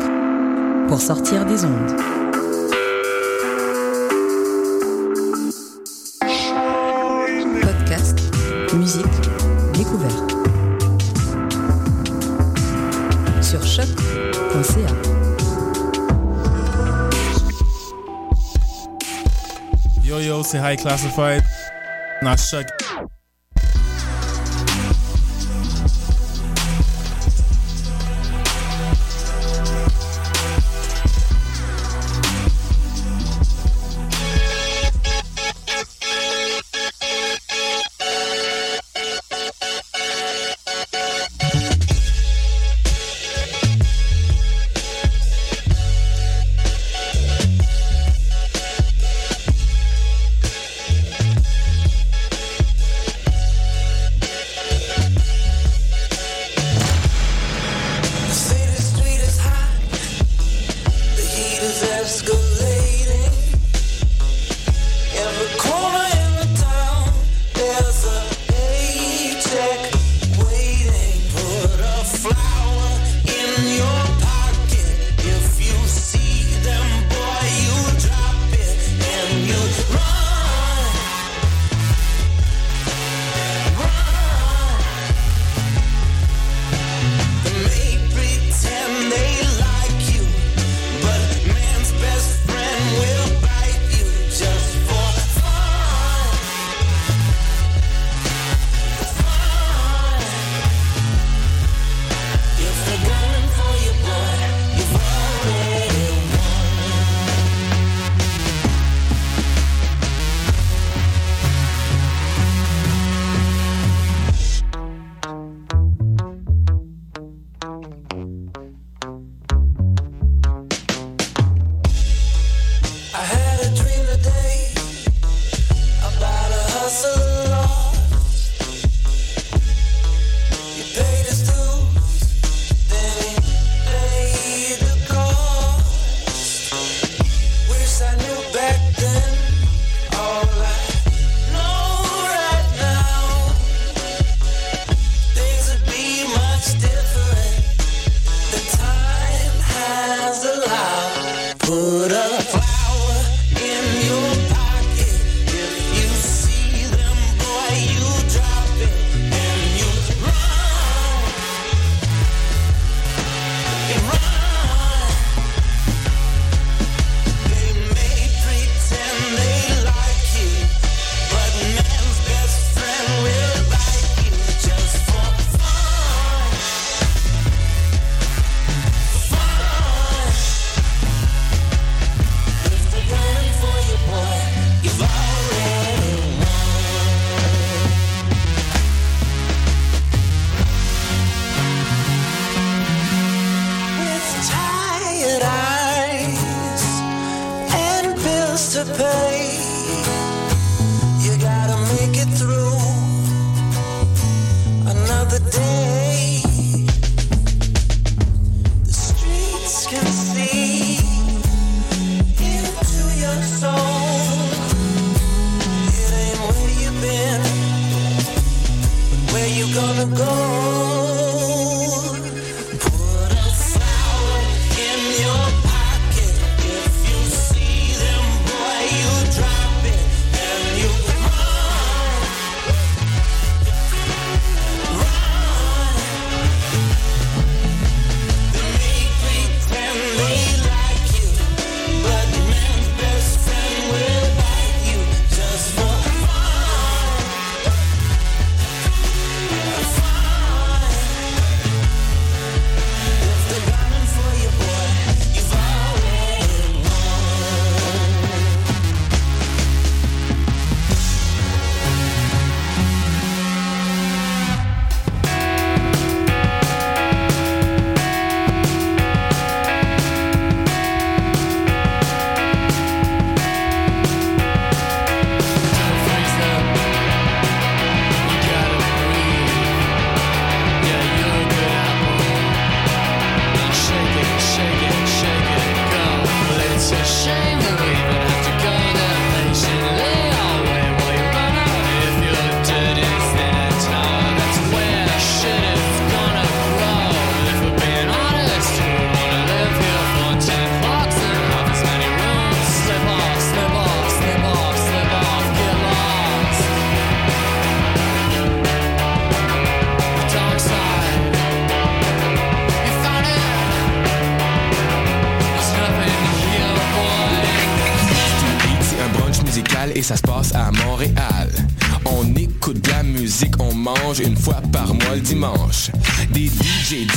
pour 0.90 1.00
sortir 1.00 1.46
des 1.46 1.64
ondes. 1.64 1.96
Podcast, 7.62 8.20
musique, 8.74 9.06
découverte. 9.74 10.36
Sur 13.42 13.66
choc.ca. 13.66 14.94
Yo 20.04 20.20
yo, 20.20 20.44
c'est 20.44 20.58
High 20.58 20.78
Classified. 20.78 21.42
Not 22.22 22.36
Choc. 22.36 22.81